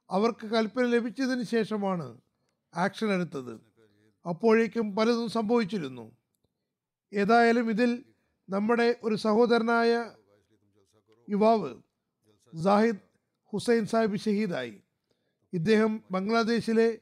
[0.09, 2.17] അവർക്ക് കൽപ്പന ലഭിച്ചതിന് ശേഷമാണ്
[2.75, 3.61] ആക്ഷൻ എടുത്തത്.
[4.29, 6.11] അപ്പോഴേക്കും പലതും സംഭവിച്ചിരുന്നു.
[7.13, 8.03] ഏതായാലും ഇതിൽ
[8.49, 10.11] നമ്മുടെ ഒരു സഹോദരനായ
[11.29, 11.75] യുവാവ്
[12.63, 12.97] സാഹിദ്
[13.53, 14.83] ഹുസൈൻ സാഹിബ് ഷഹീദായി.
[15.53, 16.97] ഇദ്ദേഹം ബംഗ്ലാദേശിലെ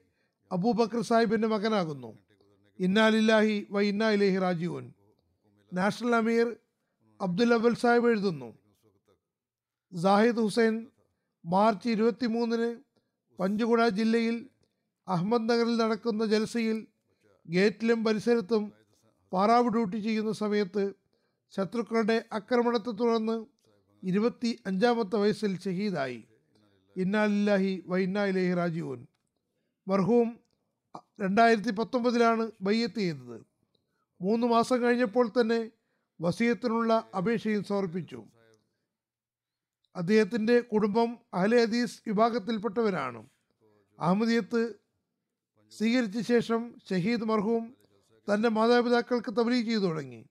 [0.51, 2.17] അബൂബക്കർ സാഹിബിന്റെ മകനാകുന്നു.
[2.79, 4.93] ഇന്നാലില്ലാഹി വ ഇന്നാ ഇലേഹി റാജീവൻ
[5.73, 6.55] നാഷണൽ അമീർ
[7.21, 8.57] അബ്ദുൽ അബൽ സാഹിബ് എഴുതുന്നു.
[9.93, 10.87] സാഹിദ് ഹുസൈൻ
[11.45, 12.69] മാർച്ച് ഇരുപത്തി മൂന്നിന്
[13.39, 14.49] പഞ്ചകുള ജില്ലയിൽ
[15.07, 16.87] അഹമ്മദ് നഗറിൽ നടക്കുന്ന ജൽസയിൽ
[17.49, 18.73] ഗേറ്റിലും പരിസരത്തും
[19.31, 20.93] പാറാവ് ഡ്യൂട്ടി ചെയ്യുന്ന സമയത്ത്
[21.53, 23.45] ശത്രുക്കളുടെ ആക്രമണത്തെ തുടർന്ന്
[24.03, 26.23] ഇരുപത്തി അഞ്ചാമത്തെ വയസ്സിൽ ഷഹീദായി.
[26.95, 27.97] ഇന്നാലില്ലാഹി വ
[28.57, 29.07] രാജീവൻ
[29.87, 30.39] മർഹൂം
[31.21, 33.48] രണ്ടായിരത്തി പത്തൊമ്പതിലാണ് ബയ്യത്ത് ചെയ്തത്.
[34.21, 35.71] മൂന്ന് മാസം കഴിഞ്ഞപ്പോൾ തന്നെ
[36.21, 38.23] വസീയത്തിനുള്ള അപേക്ഷയും സമർപ്പിച്ചു.
[39.95, 43.29] അദ്ദേഹത്തിന്റെ കുടുംബം അഹ്ലെ ഹദീസ് വിഭാഗത്തിൽപ്പെട്ടവരാണ്.
[43.99, 44.73] അഹമ്മദിയത്ത്
[45.77, 47.77] സ്വീകരിച്ച ശേഷം ഷഹീദ് മർഹൂം
[48.33, 50.25] തന്റെ മാതാപിതാക്കൾക്ക് തബലീ ചെയ്തു തുടങ്ങി.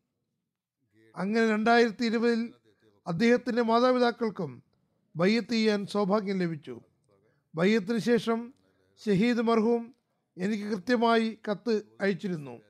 [1.16, 2.54] അങ്ങനെ രണ്ടായിരത്തി ഇരുപതിൽ
[3.06, 4.62] അദ്ദേഹത്തിന്റെ മാതാപിതാക്കൾക്കും
[5.16, 6.80] ബയ്യത്ത് ചെയ്യാൻ സൗഭാഗ്യം ലഭിച്ചു.
[7.54, 8.54] ബയ്യത്തിന് ശേഷം
[9.06, 9.94] ഷഹീദ് മർഹൂം
[10.38, 12.67] എനിക്ക് കൃത്യമായി കത്ത് അയച്ചിരുന്നു.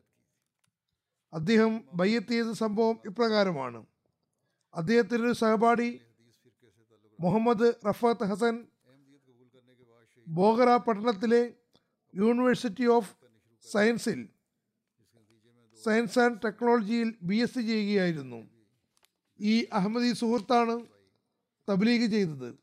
[1.32, 3.86] അദ്ദേഹം ബയ്യത്ത് ചെയ്ത സംഭവം ഇപ്രകാരമാണ്.
[4.74, 6.00] അദ്ദേഹത്തിന്റെ ഒരു സഹപാഠി
[7.20, 8.66] മുഹമ്മദ് റഫാത്ത് ഹസൻ
[10.28, 11.54] ബോഗറ പട്ടണത്തിലെ
[12.14, 13.16] യൂണിവേഴ്സിറ്റി ഓഫ്
[13.72, 14.28] സയൻസിൽ
[15.84, 18.50] സയൻസ് ആൻഡ് ടെക്നോളജിയിൽ ബി എസ് സി ചെയ്യുകയായിരുന്നു.
[19.40, 20.86] ഈ അഹമ്മദി സുഹൃത്താണ്
[21.68, 22.58] തബ്ലീഗ് ചെയ്തത്.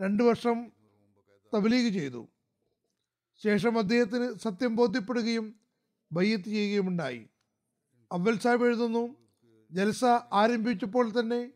[0.00, 0.72] രണ്ട് വർഷം
[1.54, 2.28] തബ്ലീഗ് ചെയ്തു.
[3.42, 5.60] ശേഷം അദ്ദേഹത്തിന് സത്യം ബോധ്യപ്പെടുകയും
[6.12, 7.28] ബയ്യത്ത് ചെയ്യുകയുമുണ്ടായി.
[8.12, 9.16] അവൽ സാഹിബ് എഴുതുന്നു
[9.72, 11.52] ജൽസ ആരംഭിച്ചപ്പോൾ തന്നെ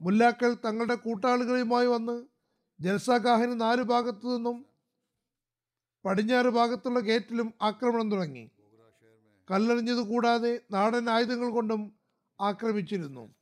[0.00, 2.26] മുല്ലാക്കൾ തങ്ങളുടെ കൂട്ടാളികളുമായി വന്ന്
[2.80, 4.64] ജൽസാഗാഹിന് നാല് ഭാഗത്തു നിന്നും
[6.04, 8.50] പടിഞ്ഞാറ് ഭാഗത്തുള്ള ഗേറ്റിലും ആക്രമണം തുടങ്ങി.
[9.50, 11.92] കല്ലെറിഞ്ഞത് കൂടാതെ നാടൻ ആയുധങ്ങൾ കൊണ്ടും
[12.40, 13.34] ആക്രമിച്ചിരുന്നു.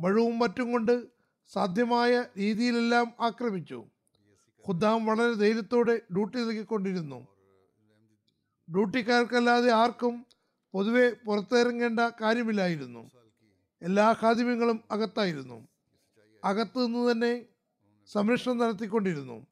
[0.00, 1.06] മഴവും മറ്റും കൊണ്ട്
[1.52, 3.84] സാധ്യമായ രീതിയിലെല്ലാം ആക്രമിച്ചു.
[4.68, 7.26] ഖുദ്ദാം വളരെ ധൈര്യത്തോടെ ഡ്യൂട്ടി നൽകിക്കൊണ്ടിരുന്നു.
[8.70, 10.26] ഡ്യൂട്ടിക്കാർക്കല്ലാതെ ആർക്കും
[10.74, 13.10] പൊതുവെ പുറത്തിറങ്ങേണ്ട കാര്യമില്ലായിരുന്നു.
[13.82, 15.68] എല്ലാ ഖാദിമ്യങ്ങളും അകത്തായിരുന്നു.
[16.44, 17.44] അകത്തു നിന്ന് തന്നെ
[18.12, 19.46] സംരക്ഷണം നടത്തിക്കൊണ്ടിരുന്നു.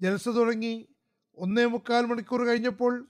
[0.00, 0.88] ജലസ തുടങ്ങി
[1.36, 3.06] ഒന്നേ മുക്കാൽ മണിക്കൂർ കഴിഞ്ഞപ്പോൾ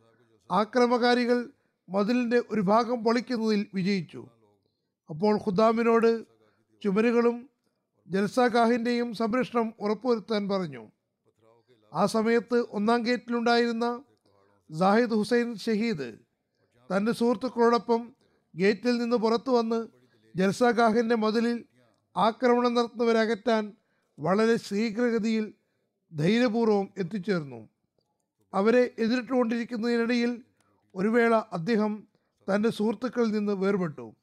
[0.50, 1.50] ആക്രമകാരികൾ
[1.88, 4.26] മതിലിന്റെ ഒരു ഭാഗം പൊളിക്കുന്നതിൽ വിജയിച്ചു.
[5.10, 6.24] അപ്പോൾ ഖുദാമിനോട്
[6.82, 7.50] ചുമരുകളും
[8.08, 10.90] ജൽസാഗാഹിന്റെയും സംരക്ഷണം ഉറപ്പുവരുത്താൻ പറഞ്ഞു.
[11.92, 14.02] ആ സമയത്ത് ഒന്നാം ഗേറ്റിലുണ്ടായിരുന്ന
[14.78, 16.23] സാഹിദ് ഹുസൈൻ ഷഹീദ്
[16.90, 18.14] തന്റെ സുഹൃത്തുക്കളോടൊപ്പം
[18.54, 19.88] ഗേറ്റിൽ നിന്ന് പുറത്തു വന്ന്
[20.36, 21.64] ജൽസാഗാഹിന്റെ മുതലിൽ
[22.16, 23.72] ആക്രമണം നടത്തുന്നവരെ അകറ്റാൻ
[24.18, 25.54] വളരെ ശീഘ്രഗതിയിൽ
[26.12, 27.68] ധൈര്യപൂർവം എത്തിച്ചേർന്നു.
[28.54, 30.44] അവരെ എതിരിട്ടുകൊണ്ടിരിക്കുന്നതിനിടയിൽ
[30.94, 32.08] ഒരു വേള അദ്ദേഹം
[32.48, 34.14] തന്റെ സുഹൃത്തുക്കളിൽ നിന്ന് വേർപെട്ടു.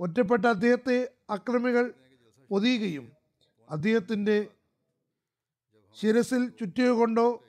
[0.00, 1.92] ഒറ്റപ്പെട്ട അദ്ദേഹത്തെ അക്രമികൾ
[2.50, 3.12] പൊതിയുകയും
[3.70, 4.46] അദ്ദേഹത്തിന്റെ
[5.96, 7.42] ശിരസിൽ ചുറ്റിയുകൊണ്ടോ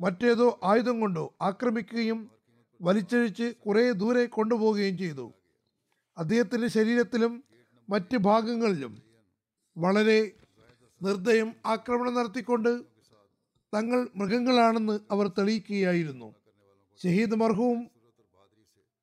[0.00, 2.39] മറ്റേതോ ആയുധം കൊണ്ടോ ആക്രമിക്കുകയും
[2.80, 5.32] വലിച്ചഴിച്ച് കുറേ ദൂരെ കൊണ്ടുപോവുകയും ചെയ്തു.
[6.18, 7.44] അദ്ദേഹത്തിന്റെ ശരീരത്തിലും
[7.88, 9.02] മറ്റ് ഭാഗങ്ങളിലും
[9.76, 10.32] വളരെ
[11.02, 12.82] നിർദ്ദയം ആക്രമണം നടത്തിക്കൊണ്ട്
[13.74, 16.34] തങ്ങൾ മൃഗങ്ങളാണെന്ന് അവർ തെളിയിക്കുകയായിരുന്നു.
[17.02, 17.90] ഷഹീദ് മർഹൂം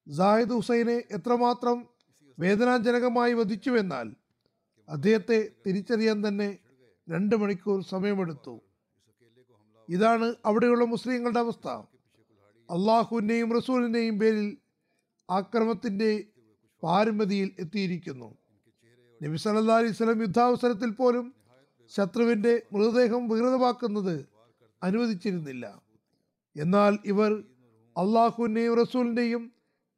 [0.07, 1.87] സായിദ് ഹുസൈനെ എത്രമാത്രം
[2.39, 4.15] വേദനാജനകമായി വധിച്ചുവെന്നാൽ
[4.89, 6.57] അദ്ദേഹത്തെ തിരിച്ചറിയാൻ തന്നെ
[7.09, 8.61] രണ്ട് മണിക്കൂർ സമയമെടുത്തു.
[9.89, 11.96] ഇതാണ് അവിടെയുള്ള മുസ്ലിങ്ങളുടെ അവസ്ഥ.
[12.69, 14.47] അള്ളാഹുവിന്റെയും റസൂലിന്റെയും പേരിൽ
[15.29, 16.23] ആക്രമത്തിന്റെ
[16.83, 18.29] പാരമ്പതിയിൽ എത്തിയിരിക്കുന്നു.
[19.21, 21.25] നബി സല്ലാ അലൈഹി സ്വലം യുദ്ധാവസരത്തിൽ പോലും
[21.91, 24.15] ശത്രുവിന്റെ മൃതദേഹം വികൃതമാക്കുന്നത്
[24.83, 25.65] അനുവദിച്ചിരുന്നില്ല.
[26.55, 27.31] എന്നാൽ ഇവർ
[27.97, 29.43] അള്ളാഹുവിന്റെയും റസൂലിന്റെയും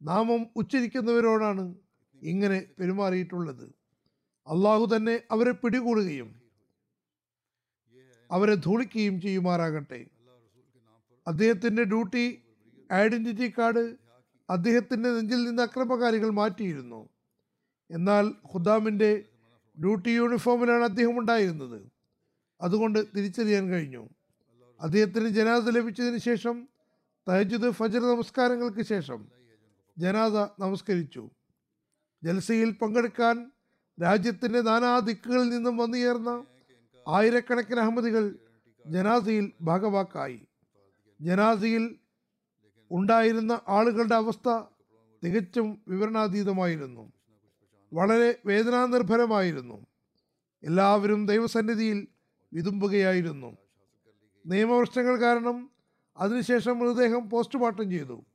[0.02, 1.76] നാമം ഉച്ചരിക്കുന്നവരോടാണ്
[2.22, 3.66] ഇങ്ങനെ പെരുമാറിയിട്ടുള്ളത്.
[4.48, 6.30] അള്ളാഹു തന്നെ അവരെ പിടികൂടുകയും
[8.32, 10.00] അവരെ ധൂളിക്കുകയും ചെയ്യുമാറാകട്ടെ.
[11.28, 12.26] അദ്ദേഹത്തിന്റെ ഡ്യൂട്ടി
[12.94, 13.96] ഐഡന്റിറ്റി കാർഡ്
[14.50, 17.10] അദ്ദേഹത്തിന്റെ നെഞ്ചിൽ നിന്ന് അക്രമകാരികൾ മാറ്റിയിരുന്നു.
[17.92, 19.26] എന്നാൽ ഖുദാമിന്റെ
[19.80, 21.82] ഡ്യൂട്ടി യൂണിഫോമിലാണ് അദ്ദേഹം ഉണ്ടായിരുന്നത്.
[22.62, 24.10] അതുകൊണ്ട് തിരിച്ചറിയാൻ കഴിഞ്ഞു.
[24.82, 26.70] അദ്ദേഹത്തിന് ജനാസ ലഭിച്ചതിന് ശേഷം
[27.30, 29.28] തഹജുദ് ഫജർ നമസ്കാരങ്ങൾക്ക് ശേഷം
[29.98, 31.30] ജനാസ നമസ്കരിച്ചു.
[32.24, 33.52] ജൽസയിൽ പങ്കെടുക്കാൻ
[34.04, 36.46] രാജ്യത്തിന്റെ നാനാ ദിക്കുകളിൽ നിന്നും വന്നു ചേർന്ന
[37.08, 38.36] ആയിരക്കണക്കിന് അഹമ്മദികൾ
[38.88, 40.48] ജനാസയിൽ ഭാഗവാക്കായി.
[41.22, 41.96] ജനാസയിൽ
[42.92, 44.64] ഉണ്ടായിരുന്ന ആളുകളുടെ അവസ്ഥ
[45.26, 47.12] തികച്ചും വിവരണാതീതമായിരുന്നു.
[47.94, 49.86] വളരെ വേദനാനിർഭരമായിരുന്നു.
[50.64, 52.08] എല്ലാവരും ദൈവസന്നിധിയിൽ
[52.54, 53.58] വിതുമ്പുകയായിരുന്നു.
[54.48, 55.70] നിയമപ്രശ്നങ്ങൾ കാരണം
[56.18, 58.26] അതിനുശേഷം മൃതദേഹം പോസ്റ്റ്മോർട്ടം ചെയ്തു.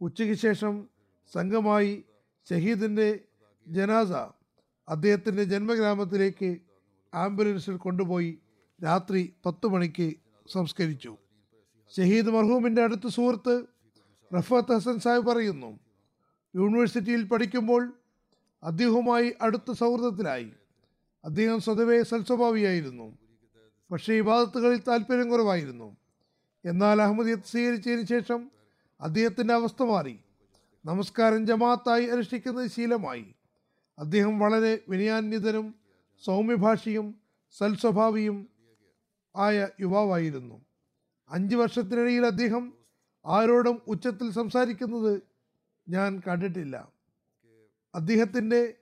[0.00, 0.88] ഉച്ചയ്ക്ക് ശേഷം
[1.32, 2.04] സംഘമായി
[2.50, 3.20] ഷഹീദിന്റെ
[3.66, 4.12] ജനാസ
[4.88, 6.58] അദ്ദേഹത്തിന്റെ ജന്മഗ്രാമത്തിലേക്ക്
[7.14, 8.38] ആംബുലൻസിൽ കൊണ്ടുപോയി
[8.84, 10.14] രാത്രി പത്ത് മണിക്ക്
[10.52, 11.16] സംസ്കരിച്ചു.
[11.96, 13.73] ഷഹീദ് മർഹൂമിന്റെ അടുത്ത സുഹൃത്ത്
[14.36, 15.78] റഫത്ത് ഹസൻ സാഹിബ് പറയുന്നു
[16.56, 17.92] യൂണിവേഴ്സിറ്റിയിൽ പഠിക്കുമ്പോൾ
[18.62, 20.52] അദ്ദേഹവുമായി അടുത്ത സൗഹൃദത്തിലായി.
[21.24, 23.18] അദ്ദേഹം സ്വതവേ സൽസ്വഭാവിയായിരുന്നു
[23.90, 25.96] പക്ഷേ ഇബാദത്തുകളിൽ താല്പര്യം കുറവായിരുന്നു.
[26.64, 28.50] എന്നാൽ അഹമ്മദിയത്ത് സ്വീകരിച്ചതിന് ശേഷം
[29.00, 30.18] അദ്ദേഹത്തിന്റെ അവസ്ഥ മാറി.
[30.84, 33.34] നമസ്കാരം ജമാഅത്തായി അനുഷ്ഠിക്കുന്നത് ശീലമായി.
[33.98, 35.74] അദ്ദേഹം വളരെ വിനയാന്യതനും
[36.24, 37.14] സൗമ്യഭാഷിയും
[37.58, 38.48] സൽസ്വഭാവിയും
[39.36, 40.60] ആയ യുവാവായിരുന്നു.
[41.30, 42.83] അഞ്ച് വർഷത്തിനിടയിൽ അദ്ദേഹം
[43.26, 45.22] ആരോടും ഉച്ചത്തിൽ സംസാരിക്കുന്നത്
[45.88, 46.92] ഞാൻ കണ്ടിട്ടില്ല.
[47.94, 48.74] അദ്ദേഹത്തിന്റെ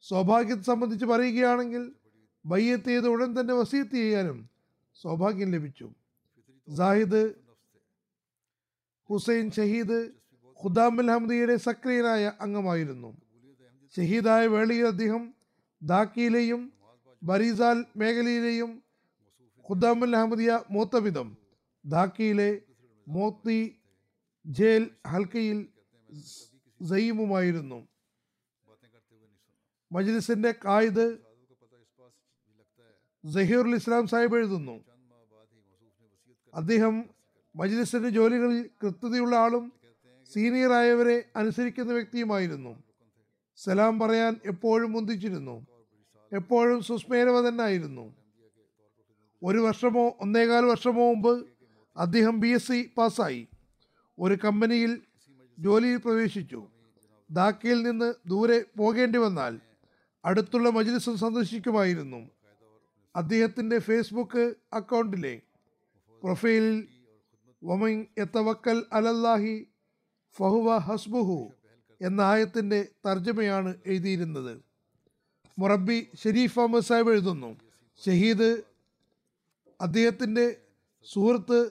[0.00, 1.92] സൗഭാഗ്യത്തെ സംബന്ധിച്ച് പറയുകയാണെങ്കിൽ
[2.46, 4.50] ബയ്യത്ത് ചെയ്ത് ഉടൻ തന്നെ വസീത്ത് ചെയ്യാനും
[4.94, 5.90] സൗഭാഗ്യം ലഭിച്ചു.
[6.76, 7.34] സാഹിദ്
[9.10, 10.10] ഹുസൈൻ ഷഹീദ്
[10.64, 13.16] ഖുദാമുൽ ഹംദിയുടെ സക്രിയനായ അംഗമായിരുന്നു.
[13.96, 15.34] ഷഹീദായ വേളയിൽ അദ്ദേഹം
[15.82, 16.72] ദാക്കിയിലെയും
[17.22, 18.82] ബരീസാൽ മേഖലയിലെയും
[19.70, 21.36] ഖുദാമുൽ അഹമ്മദിയ മൂത്തവിധം
[21.86, 22.60] ധാക്കിയിലെ
[23.08, 23.75] മോത്തി
[24.46, 25.66] ജയിൽ ഹൽക്കയിൽ
[26.88, 27.88] സയ്യിമുമായിരുന്നു
[29.92, 31.18] മജ്ലിസിന്റെ കായിദ്
[33.34, 34.84] സഹീറുൽ ഇസ്ലാം സാഹിബ് എഴുതുന്നു.
[36.54, 37.04] അദ്ദേഹം
[37.56, 39.72] മജ്ലിസിന്റെ ജോലികളിൽ കൃത്യതയുള്ള ആളും
[40.32, 42.82] സീനിയറായവരെ അനുസരിക്കുന്ന വ്യക്തിയുമായിരുന്നു.
[43.56, 45.66] സലാം പറയാൻ എപ്പോഴും മുന്തിച്ചിരുന്നു.
[46.32, 48.14] എപ്പോഴും സുസ്മേരവതനായിരുന്നു.
[49.42, 51.46] ഒരു വർഷമോ ഒന്നേകാൽ വർഷമോ മുമ്പ്
[51.96, 53.48] അദ്ദേഹം ബി എസ് സി പാസ്സായി.
[54.18, 55.02] ഒരു കമ്പനിയിൽ
[55.58, 56.66] ജോലിയിൽ പ്രവേശിച്ചു.
[57.30, 59.60] ധാക്കയിൽ നിന്ന് ദൂരെ പോകേണ്ടി വന്നാൽ
[60.24, 62.30] അടുത്തുള്ള മജ്ലിസും സന്ദർശിക്കുമായിരുന്നു.
[63.16, 65.40] അദ്ദേഹത്തിന്റെ ഫേസ്ബുക്ക് അക്കൗണ്ടിലെ
[66.22, 66.88] പ്രൊഫൈലിൽ
[67.64, 69.66] വമൻ എത്തവക്കൽ അലല്ലാഹി
[70.36, 71.52] ഫഹുവ ഹസ്ബുഹു
[72.00, 74.62] എന്ന ആയത്തിന്റെ തർജമയാണ് എഴുതിയിരുന്നത്.
[75.58, 77.56] മുറബി ഷെരീഫ് അഹമ്മദ് സാഹിബ് എഴുതുന്നു
[78.06, 78.62] ഷഹീദ്
[79.80, 80.56] അദ്ദേഹത്തിന്റെ
[81.04, 81.70] സുഹൃത്ത്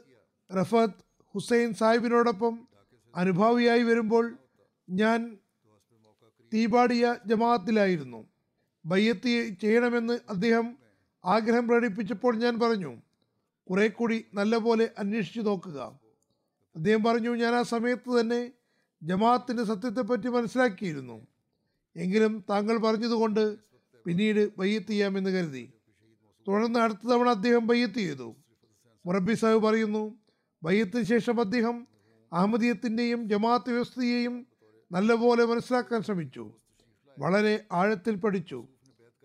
[0.59, 1.04] റഫത്ത്
[1.35, 2.53] ഹുസൈൻ സാഹിബിനോടൊപ്പം
[3.13, 4.25] അനുഭാവിയായി വരുമ്പോൾ
[4.87, 5.19] ഞാൻ
[6.53, 8.19] തീപാടിയ ജമാഅത്തിലായിരുന്നു.
[8.85, 10.65] ബയ്യത്ത് ചെയ്യണമെന്ന് അദ്ദേഹം
[11.23, 12.91] ആഗ്രഹം പ്രകടിപ്പിച്ചപ്പോൾ ഞാൻ പറഞ്ഞു
[13.69, 15.79] കുറെ കൂടി നല്ലപോലെ അന്വേഷിച്ചു നോക്കുക.
[16.75, 18.41] അദ്ദേഹം പറഞ്ഞു ഞാൻ ആ സമയത്ത് തന്നെ
[19.01, 21.17] ജമാഅത്തിന്റെ സത്യത്തെപ്പറ്റി മനസ്സിലാക്കിയിരുന്നു.
[21.95, 23.43] എങ്കിലും താങ്കൾ പറഞ്ഞതുകൊണ്ട്
[24.05, 25.65] പിന്നീട് ബയ്യത്ത് ചെയ്യാമെന്ന് കരുതി.
[26.47, 28.29] തുടർന്ന് അടുത്ത തവണ അദ്ദേഹം ബയ്യത്ത് ചെയ്തു.
[29.05, 30.03] മുറബി സാഹിബ് പറയുന്നു
[30.65, 31.87] ബയ്യത്തിന് ശേഷം അദ്ദേഹം
[32.33, 34.47] അഹമ്മദീയത്തിന്റെയും ജമാഅത്ത് വ്യവസ്ഥയെയും
[34.91, 36.53] നല്ലപോലെ മനസ്സിലാക്കാൻ ശ്രമിച്ചു.
[37.19, 38.67] വളരെ ആഴത്തിൽ പഠിച്ചു.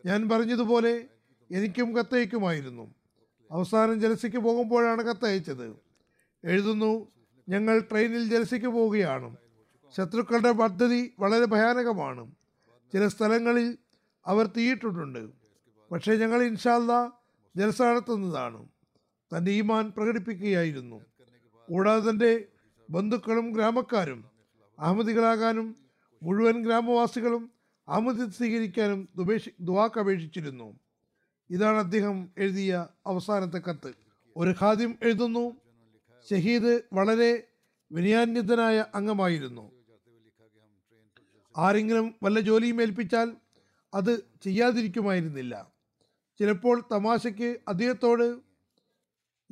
[0.07, 1.09] ഞാൻ പറഞ്ഞതുപോലെ
[1.51, 2.95] എനിക്കും കത്തയക്കുമായിരുന്നു.
[3.51, 5.77] അവസാനം ജലസയ്ക്ക് പോകുമ്പോഴാണ് കത്തയച്ചത്.
[6.45, 7.09] എഴുതുന്നു
[7.49, 9.37] ഞങ്ങൾ ട്രെയിനിൽ ജലസയ്ക്ക് പോവുകയാണ്.
[9.97, 12.31] ശത്രുക്കളുടെ പദ്ധതി വളരെ ഭയാനകമാണ്.
[12.93, 13.79] ചില സ്ഥലങ്ങളിൽ
[14.27, 15.31] അവർ തീയിട്ടിട്ടുണ്ട്.
[15.93, 17.13] പക്ഷേ ഞങ്ങൾ ഇൻഷാല്ല
[17.57, 18.69] ജലസ നടത്തുന്നതാണ്
[19.37, 21.10] തന്റെ ഈമാൻ പ്രകടിപ്പിക്കുകയായിരുന്നു.
[21.71, 22.45] കൂടാതെ തന്റെ
[22.91, 24.25] ബന്ധുക്കളും ഗ്രാമക്കാരും
[24.79, 25.77] അഹമ്മദികളാകാനും
[26.23, 27.51] മുഴുവൻ ഗ്രാമവാസികളും
[27.89, 30.79] അഹമ്മദി സ്വീകരിക്കാനും ദുപേക്ഷി ദുവാക്ക് അപേക്ഷിച്ചിരുന്നു.
[31.51, 33.93] ഇതാണ് അദ്ദേഹം എഴുതിയ അവസാനത്തെ കത്ത്.
[34.37, 35.57] ഒരു ഖാദിം എഴുതുന്നു.
[36.31, 37.47] ഷഹീദ് വളരെ
[37.93, 39.73] വിനയാന്യതനായ അംഗമായിരുന്നു.
[41.57, 43.37] ആരെങ്കിലും വല്ല ജോലിയും ഏൽപ്പിച്ചാൽ
[43.95, 45.73] അത് ചെയ്യാതിരിക്കുമായിരുന്നില്ല.
[46.39, 48.41] ചിലപ്പോൾ തമാശയ്ക്ക് അദ്ദേഹത്തോട്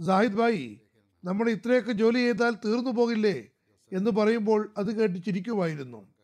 [0.03, 0.81] സാഹിദ് ഭായി
[1.29, 3.51] നമ്മൾ ഇത്രയൊക്കെ ജോലി ചെയ്താൽ തീർന്നു പോകില്ലേ
[3.93, 6.14] എന്ന് പറയുമ്പോൾ അത് കേട്ട് ചിരിക്കുമായിരുന്നു.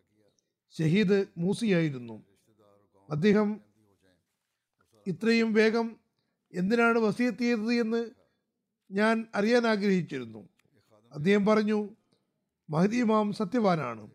[0.79, 2.25] ഷഹീദ് മൂസിയായിരുന്നു.
[3.11, 3.61] അദ്ദേഹം
[5.07, 5.97] ഇത്രയും വേഗം
[6.55, 8.11] എന്തിനാണ് വസീയത്ത് ചെയ്തത് എന്ന്
[8.91, 10.49] ഞാൻ അറിയാൻ ആഗ്രഹിച്ചിരുന്നു.
[11.13, 11.89] അദ്ദേഹം പറഞ്ഞു
[12.71, 14.11] മഹദി ഇമാം സത്യവാനാണ്.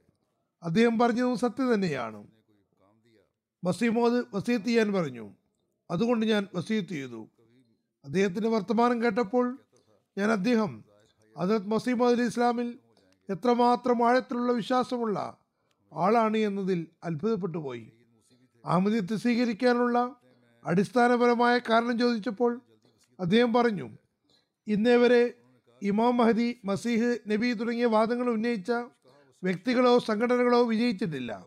[0.64, 2.28] അദ്ദേഹം പറഞ്ഞതും സത്യം തന്നെയാണ്.
[3.64, 5.34] വസീമോദ് വസീത്ത് ചെയ്യാൻ പറഞ്ഞു.
[5.92, 7.30] അതുകൊണ്ട് ഞാൻ വസീത്ത് ചെയ്തു.
[8.06, 9.60] അദ്ദേഹത്തിന്റെ വർത്തമാനം കേട്ടപ്പോൾ
[10.20, 10.84] ഞാൻ അദ്ദേഹം.
[11.38, 12.80] ഹജറത് മസീമദ് അലി ഇസ്ലാമിൽ
[13.30, 15.38] എത്രമാത്രം ആഴത്തിലുള്ള വിശ്വാസമുള്ള
[15.94, 17.92] ആളാണ് എന്നതിൽ അത്ഭുതപ്പെട്ടു പോയി.
[18.66, 20.16] അഹമ്മദിയത്ത് സ്വീകരിക്കാനുള്ള
[20.66, 22.62] അടിസ്ഥാനപരമായ കാരണം ചോദിച്ചപ്പോൾ
[23.20, 23.90] അദ്ദേഹം പറഞ്ഞു
[24.68, 25.34] ഇന്നേ വരെ
[25.82, 28.72] ഇമാം മഹദി മസീഹ് നബി തുടങ്ങിയ വാദങ്ങൾ ഉന്നയിച്ച
[29.44, 31.46] വ്യക്തികളോ സംഘടനകളോ വിജയിച്ചിട്ടില്ല.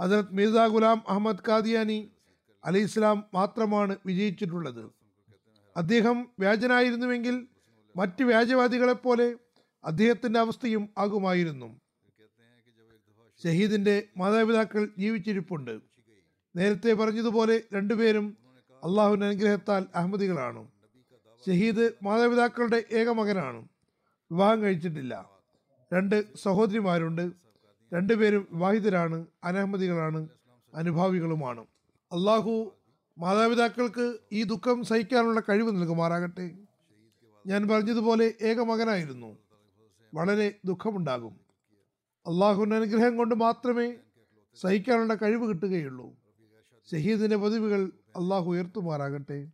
[0.00, 2.10] ഹജറത് മിർദ ഗുലാം അഹമ്മദ് കാദിയാനി
[2.64, 4.90] അലി ഇസ്ലാം മാത്രമാണ് വിജയിച്ചിട്ടുള്ളത്.
[5.76, 7.46] അദ്ദേഹം വ്യാജനായിരുന്നുവെങ്കിൽ
[7.96, 9.34] മറ്റ് വ്യാജവാദികളെ പോലെ
[9.84, 11.80] അദ്ദേഹത്തിന്റെ അവസ്ഥയും ആകുമായിരുന്നു.
[13.44, 15.80] ഷഹീദിന്റെ മാതാപിതാക്കൾ ജീവിച്ചിരിപ്പുണ്ട്.
[16.56, 18.36] നേരത്തെ പറഞ്ഞതുപോലെ രണ്ടുപേരും
[18.84, 20.68] അള്ളാഹുവിന്റെ അനുഗ്രഹത്താൽ അഹമ്മദികളാണ്.
[21.46, 23.68] ഷഹീദ് മാതാപിതാക്കളുടെ ഏക മകനാണ്.
[24.32, 25.30] വിവാഹം കഴിച്ചിട്ടില്ല.
[25.94, 27.32] രണ്ട് സഹോദരിമാരുണ്ട്.
[27.94, 30.28] രണ്ടുപേരും വിവാഹിതരാണ് അനഹമ്മദികളാണ്
[30.74, 31.60] അനുഭാവികളുമാണ്.
[32.12, 32.74] അള്ളാഹു
[33.18, 36.50] മാതാപിതാക്കൾക്ക് ഈ ദുഃഖം സഹിക്കാനുള്ള കഴിവ് നൽകുമാറാകട്ടെ.
[37.46, 39.38] ഞാൻ പറഞ്ഞതുപോലെ ഏക മകനായിരുന്നു.
[40.14, 41.40] വളരെ ദുഃഖമുണ്ടാകും.
[42.26, 43.96] അള്ളാഹുവിന്റെ അനുഗ്രഹം കൊണ്ട് മാത്രമേ
[44.60, 46.14] സഹിക്കാനുള്ള കഴിവ് കിട്ടുകയുള്ളൂ.
[46.92, 49.50] ഷഹീദിന്റെ പതിവുകൾ അള്ളാഹു ഉയർത്തുമാറാകട്ടെ.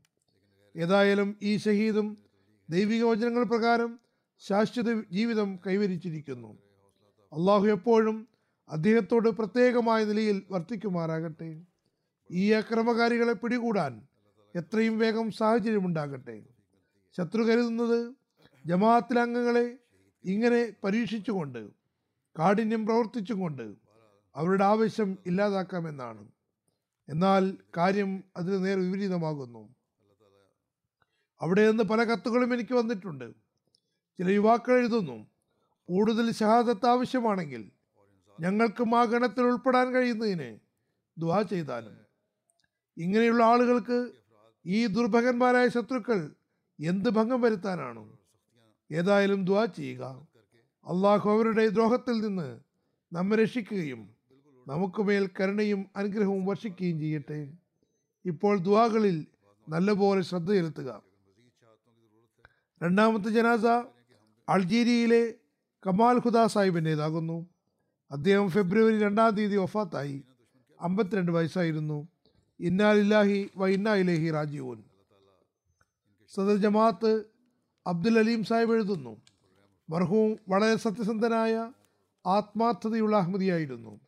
[0.76, 2.18] ഏതായാലും ഈ ഷഹീദും
[2.70, 4.00] ദൈവിക വചനങ്ങൾ പ്രകാരം
[4.38, 6.58] ശാശ്വത ജീവിതം കൈവരിച്ചിരിക്കുന്നു.
[7.32, 8.28] അള്ളാഹു എപ്പോഴും
[8.68, 11.62] അദ്ദേഹത്തോട് പ്രത്യേകമായ നിലയിൽ വർത്തിക്കുമാറാകട്ടെ.
[12.30, 14.02] ഈ അക്രമകാരികളെ പിടികൂടാൻ
[14.56, 16.57] എത്രയും വേഗം സാഹചര്യമുണ്ടാകട്ടെ.
[17.16, 18.14] ശത്രു കരുതുന്നത്
[18.66, 19.78] ജമാഅത്തിലംഗങ്ങളെ
[20.24, 21.68] ഇങ്ങനെ പരീക്ഷിച്ചുകൊണ്ട്
[22.38, 23.74] കാഠിന്യം പ്രവർത്തിച്ചുകൊണ്ട്
[24.36, 26.28] അവരുടെ ആവശ്യം ഇല്ലാതാക്കാമെന്നാണ്.
[27.08, 29.74] എന്നാൽ കാര്യം അതിന് നേരെ വിപരീതമാകുന്നു.
[31.40, 33.34] അവിടെ നിന്ന് പല കത്തുകളും എനിക്ക് വന്നിട്ടുണ്ട്.
[34.18, 35.26] ചില യുവാക്കൾ എഴുതുന്നു
[35.88, 37.72] കൂടുതൽ ഷഹാദത്ത് ആവശ്യമാണെങ്കിൽ
[38.40, 40.58] ഞങ്ങൾക്കും ആ ഗണത്തിൽ ഉൾപ്പെടാൻ കഴിയുന്നതിന്
[41.18, 41.94] ദുവാ ചെയ്താലും.
[42.96, 43.98] ഇങ്ങനെയുള്ള ആളുകൾക്ക്
[44.66, 46.18] ഈ ദുർഭകന്മാരായ ശത്രുക്കൾ
[46.80, 48.08] എന്ത് ഭംഗം വരുത്താനാണ്?
[48.92, 50.26] ഏതായാലും ദ്വാ ചെയ്യുക.
[50.86, 52.60] അള്ളാഹു അവരുടെ ദ്രോഹത്തിൽ നിന്ന്
[53.12, 54.10] നമ്മെ രക്ഷിക്കുകയും
[54.66, 57.52] നമുക്കുമേൽ കരുണയും അനുഗ്രഹവും വർഷിക്കുകയും ചെയ്യട്ടെ.
[58.24, 59.26] ഇപ്പോൾ ദ്വാകളിൽ
[59.68, 61.02] നല്ലപോലെ ശ്രദ്ധ ചെലുത്തുക.
[62.82, 63.66] രണ്ടാമത്തെ ജനാസ
[64.48, 65.34] അൾജീരിയയിലെ
[65.86, 67.46] കമാൽ ഖുദാ സാഹിബിന്റേതാകുന്നു.
[68.10, 70.24] അദ്ദേഹം ഫെബ്രുവരി രണ്ടാം തീയതി ഒഫാത്തായി
[70.80, 72.08] അമ്പത്തിരണ്ട് വയസ്സായിരുന്നു.
[72.60, 74.87] ഇന്നാലില്ലാഹി വ ഇന്നാ ഇലേഹി റാജീവൻ
[76.34, 77.24] സദർ ജമാഅത്ത്
[77.86, 79.22] അബ്ദുൽ അലീം സാഹിബ് എഴുതുന്നു.
[79.90, 81.72] മർഹൂം വളരെ സത്യസന്ധനായ
[82.26, 84.00] ആത്മാർത്ഥതയുള്ള അഹമ്മദിയായിരുന്നു.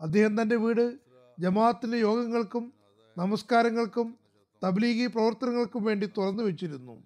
[0.00, 0.98] അദ്ദേഹം തന്റെ വീട്
[1.38, 2.72] ജമാഅത്തിന്റെ യോഗങ്ങൾക്കും
[3.18, 4.18] നമസ്കാരങ്ങൾക്കും
[4.64, 7.02] തബ്ലീഗി പ്രവർത്തനങ്ങൾക്കും വേണ്ടി തുറന്നു വെച്ചിരുന്നു.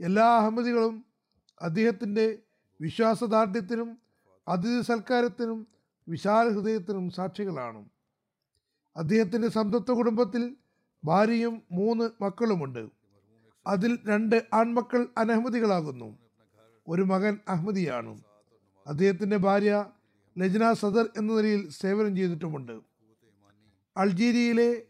[0.00, 1.06] എല്ലാ അഹമ്മദികളും
[1.60, 2.38] അദ്ദേഹത്തിന്റെ
[2.80, 3.98] വിശ്വാസദാർഢ്യത്തിനും
[4.48, 5.66] അതിഥി സൽക്കാരത്തിനും
[6.08, 7.88] വിശാല ഹൃദയത്തിനും സാക്ഷികളാണ്.
[8.96, 10.56] അദ്ദേഹത്തിന്റെ സംതൃപ്ത കുടുംബത്തിൽ
[11.04, 12.97] ഭാര്യയും മൂന്ന് മക്കളുമുണ്ട്.
[13.68, 16.18] അതിൽ രണ്ട് ആൺമക്കൾ അനഹമതികളാകുന്നു
[16.88, 18.22] ഒരു മകൻ അഹമ്മദിയാണ്
[18.86, 19.84] അദ്ദേഹത്തിന്റെ ഭാര്യ
[20.36, 22.80] ലജ്ന സദർ എന്ന നിലയിൽ സേവനം ചെയ്തിട്ടുമുണ്ട്.
[23.96, 24.82] അൾജീരിയയിലെ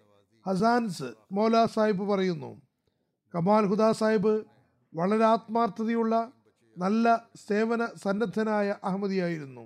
[0.47, 2.63] ഹസാൻസ് മൗല സാഹിബ് പറയുന്നു
[3.35, 4.45] കമാൽ ഹുദാ സാഹിബ്
[4.95, 6.33] വളരെ ആത്മാർത്ഥതയുള്ള
[6.77, 9.65] നല്ല സേവന സന്നദ്ധനായ അഹമ്മദിയായിരുന്നു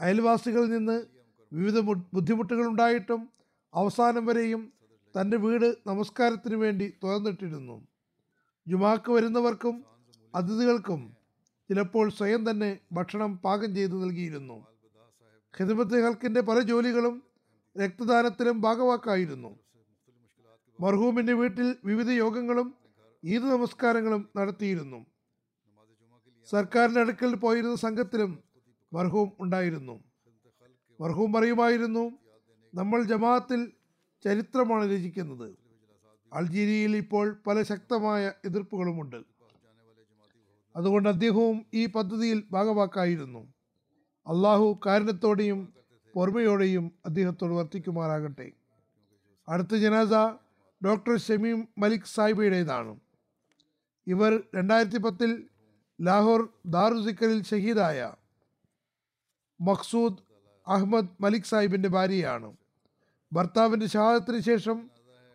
[0.00, 1.04] അയൽവാസികളിൽ നിന്ന്
[1.52, 1.78] വിവിധ
[2.14, 3.28] ബുദ്ധിമുട്ടുകൾ ഉണ്ടായിട്ടും
[3.74, 4.72] അവസാനം വരെയും
[5.16, 7.76] തന്റെ വീട് നമസ്കാരത്തിന് വേണ്ടി തുറന്നിട്ടിരുന്നു.
[8.68, 9.84] ജുമാക്ക് വരുന്നവർക്കും
[10.34, 11.16] അതിഥികൾക്കും
[11.68, 14.66] ചിലപ്പോൾ സ്വയം തന്നെ ഭക്ഷണം പാകം ചെയ്തു നൽകിയിരുന്നു.
[15.58, 17.22] ഖിദ്മത്ത് ഹൽക്കിന്റെ പല ജോലികളും
[17.78, 19.58] രക്തദാനത്തിലും ഭാഗവാക്കായിരുന്നു.
[20.80, 22.74] മർഹൂമിന്റെ വീട്ടിൽ വിവിധ യോഗങ്ങളും
[23.24, 25.06] ഈദ് നമസ്കാരങ്ങളും നടത്തിയിരുന്നു.
[26.48, 28.44] സർക്കാരിന്റെ അടുക്കൽ പോയിരുന്ന സംഘത്തിലും
[28.92, 30.04] മർഹൂം ഉണ്ടായിരുന്നു.
[31.00, 32.18] മർഹൂം പറയുമായിരുന്നു
[32.74, 33.72] നമ്മൾ ജമാഅത്തിൽ
[34.24, 35.61] ചരിത്രമാണ് രചിക്കുന്നത്.
[36.32, 39.16] അൾജീരിയയിൽ ഇപ്പോൾ പല ശക്തമായ എതിർപ്പുകളുമുണ്ട്.
[40.76, 43.52] അതുകൊണ്ട് അദ്ദേഹവും ഈ പദ്ധതിയിൽ ഭാഗവാക്കായിരുന്നു.
[44.26, 45.72] അള്ളാഹു കാരണത്തോടെയും
[46.14, 48.52] പൊറുമയോടെയും അദ്ദേഹത്തോട് വർത്തിക്കുമാറാകട്ടെ.
[49.48, 50.12] അടുത്ത ജനാസ
[50.84, 53.00] ഡോക്ടർ ഷമീം മലിക് സാഹിബയുടേതാണ്.
[54.06, 55.44] ഇവർ രണ്ടായിരത്തി പത്തിൽ
[56.00, 58.12] ലാഹോർ ദാറുസിക്കലിൽ ഷഹീദായ
[59.60, 60.16] മഖ്സൂദ്
[60.66, 62.56] അഹമ്മദ് മലിക് സാഹിബിന്റെ ഭാര്യയാണ്.
[63.32, 64.90] ഭർത്താവിന്റെ ഷഹാദത്തിന് ശേഷം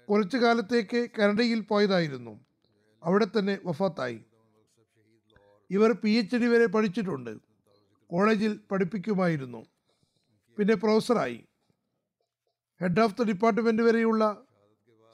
[0.10, 2.40] കുറച്ചു കാലത്തേക്ക് കാനഡയിൽ പോയതായിരുന്നു.
[3.04, 4.20] അവിടെ തന്നെ വഫാത്തായി.
[5.70, 7.38] ഇവർ പി എച്ച് ഡി വരെ പഠിച്ചിട്ടുണ്ട്.
[8.12, 9.66] കോളേജിൽ പഠിപ്പിക്കുമായിരുന്നു.
[10.58, 11.46] പിന്നെ പ്രൊഫസറായി.
[12.82, 14.42] ഹെഡ് ഓഫ് ദ ഡിപ്പാർട്ട്മെന്റ് വരെയുള്ള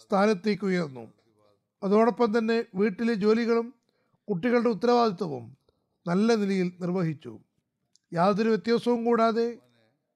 [0.02, 1.14] സ്ഥാനത്തേക്ക് ഉയർന്നു.
[1.84, 3.74] അതോടൊപ്പം തന്നെ വീട്ടിലെ ജോലികളും
[4.30, 5.58] കുട്ടികളുടെ ഉത്തരവാദിത്വവും
[6.08, 7.40] നല്ല നിലയിൽ നിർവഹിച്ചു.
[8.14, 9.58] യാതൊരു വ്യത്യാസവും കൂടാതെ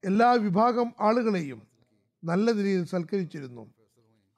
[0.04, 1.62] എല്ലാ വിഭാഗം ആളുകളെയും
[2.24, 3.77] നല്ല നിലയിൽ സൽക്കരിച്ചിരുന്നു.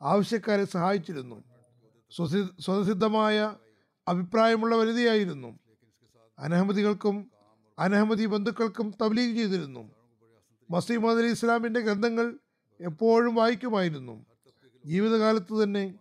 [0.02, 1.44] ആവശ്യക്കാരെ സഹായിച്ചിരുന്നു.
[2.10, 3.56] സ്വസി സ്വതസിദ്ധമായ
[4.08, 5.58] അഭിപ്രായമുള്ള വനിതയായിരുന്നു
[6.38, 7.30] അനഹമ്മദികൾക്കും
[7.78, 9.90] അനഹമ്മദി ബന്ധുക്കൾക്കും തബ്ലീഗ് ചെയ്തിരുന്നു.
[10.70, 12.38] മസീമദ് അലി ഇസ്ലാമിന്റെ ഗ്രന്ഥങ്ങൾ
[12.80, 14.26] എപ്പോഴും വായിക്കുമായിരുന്നു.
[14.86, 15.94] ജീവിതകാലത്ത് തന്നെ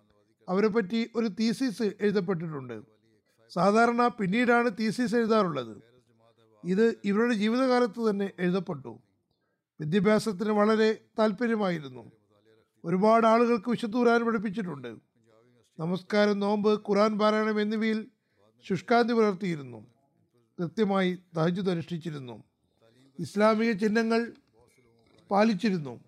[0.50, 2.82] അവരെപ്പറ്റി ഒരു തീസിസ് എഴുതപ്പെട്ടിട്ടുണ്ട്.
[3.50, 5.82] സാധാരണ പിന്നീടാണ് തീസിസ് എഴുതാറുള്ളത്.
[6.66, 9.00] ഇത് ഇവരുടെ ജീവിതകാലത്ത് തന്നെ എഴുതപ്പെട്ടു.
[9.80, 12.19] വിദ്യാഭ്യാസത്തിന് വളരെ താല്പര്യമായിരുന്നു.
[12.86, 14.96] ഒരുപാട് ആളുകൾക്ക് വിശുദ്ധ ഖുർആൻ പഠിപ്പിച്ചിട്ടുണ്ട്.
[15.80, 18.08] നമസ്കാരം നോമ്പ് ഖുർആൻ പാരായണം എന്നിവയിൽ
[18.70, 19.88] ശുഷ്കാന്തി പുലർത്തിയിരുന്നു.
[20.60, 22.44] കൃത്യമായി തഹജുദ് അനുഷ്ഠിച്ചിരുന്നു.
[23.20, 24.32] ഇസ്ലാമിക ചിഹ്നങ്ങൾ
[25.32, 26.00] പാലിച്ചിരുന്നു.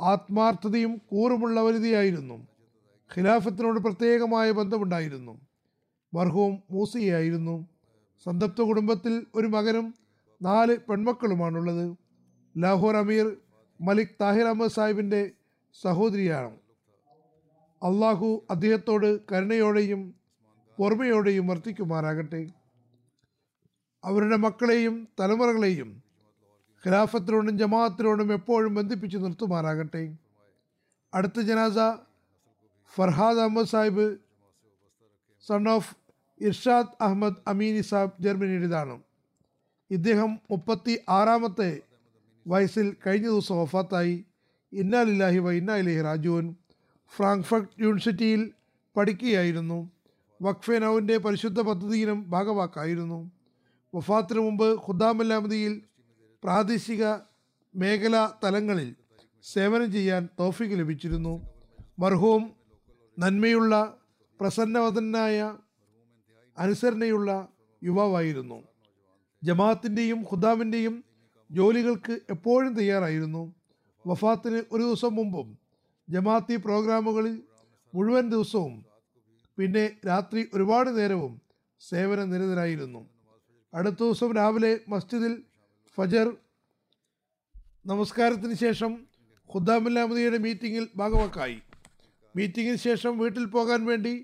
[0.00, 2.46] ആത്മാർത്ഥതയും കൂറുമുള്ള വനിതയായിരുന്നു
[3.16, 5.40] ഖിലാഫത്തിനോട് പ്രത്യേകമായ ബന്ധമുണ്ടായിരുന്നു.
[6.14, 7.68] മർഹൂം മൂസിയായിരുന്നു
[8.24, 9.94] സന്തപ്ത കുടുംബത്തിൽ ഒരു മകനും
[10.42, 11.96] നാല് പെൺമക്കളുമാണുള്ളത്.
[12.58, 13.36] ലാഹോർ അമീർ
[13.80, 15.30] മലിക് താഹിർ അഹമ്മദ് സാഹിബിന്റെ
[15.74, 16.56] സഹോദരിയാണ്.
[17.82, 20.14] അള്ളാഹു അദ്ദേഹത്തോട് കരുണയോടെയും
[20.80, 22.48] ഓർമ്മയോടെയും വർത്തിക്കുമാറാകട്ടെ.
[24.04, 26.02] അവരുടെ മക്കളെയും തലമുറകളെയും
[26.86, 30.16] ഖിലാഫത്തിനോടും ജമാഅത്തിനോടും എപ്പോഴും ബന്ധിപ്പിച്ച് നിർത്തുമാറാകട്ടെ.
[31.14, 31.78] അടുത്ത ജനാസ
[32.94, 34.16] ഫർഹാദ് അഹമ്മദ് സാഹിബ്
[35.48, 35.96] സൺ ഓഫ്
[36.40, 39.02] ഇർഷാദ് അഹമ്മദ് അമീനി സാബ് ജർമ്മനിയുടേതാണ്.
[39.90, 41.80] ഇദ്ദേഹം മുപ്പത്തി ആറാമത്തെ
[42.46, 44.24] വയസ്സിൽ കഴിഞ്ഞ ദിവസം വഫാത്തായി.
[44.72, 45.52] ഇന്നാലില്ലാഹി വ
[46.02, 46.54] രാജുവൻ
[47.16, 48.52] ഫ്രാങ്ക്ഫർട്ട് യൂണിവേഴ്സിറ്റിയിൽ
[48.96, 49.90] പഠിക്കുകയായിരുന്നു.
[50.42, 53.30] വഖ്ഫെനൌവിന്റെ പരിശുദ്ധ പദ്ധതിയിലും ഭാഗവാക്കായിരുന്നു.
[53.94, 55.82] വഫാത്തിന് മുമ്പ് ഖുദ്ദാമല്ലാമതിയിൽ
[56.44, 57.04] പ്രാദേശിക
[57.74, 58.94] മേഖലാ തലങ്ങളിൽ
[59.42, 61.48] സേവനം ചെയ്യാൻ തോഫിക്ക് ലഭിച്ചിരുന്നു.
[61.98, 62.52] മർഹൂം
[63.18, 63.96] നന്മയുള്ള
[64.40, 65.56] പ്രസന്നവതനായ
[66.58, 67.48] അനുസരണയുള്ള
[67.84, 68.62] യുവാവായിരുന്നു.
[69.42, 71.04] ജമാഅത്തിന്റെയും ഖുദാമിന്റെയും
[71.50, 73.54] ജോലികൾക്ക് എപ്പോഴും തയ്യാറായിരുന്നു.
[74.06, 75.58] വഫാത്തിന് ഒരു ദിവസം മുമ്പും
[76.10, 77.42] ജമാഅത്തി പ്രോഗ്രാമുകളിൽ
[77.94, 78.84] മുഴുവൻ ദിവസവും
[79.58, 81.40] പിന്നെ രാത്രി ഒരുപാട് നേരവും
[81.80, 83.06] സേവന നിരതരായിരുന്നു.
[83.74, 85.42] അടുത്ത ദിവസം രാവിലെ മസ്ജിദിൽ
[85.98, 86.36] ഫജർ
[87.86, 88.92] നമസ്കാരത്തിന് ശേഷം
[89.54, 91.62] ഖുദ്ദാമില്ലാമതിയുടെ മീറ്റിങ്ങിൽ ഭാഗവാക്കായി.
[92.36, 94.14] മീറ്റിങ്ങിന് ശേഷം വീട്ടിൽ പോകാൻ വേണ്ടി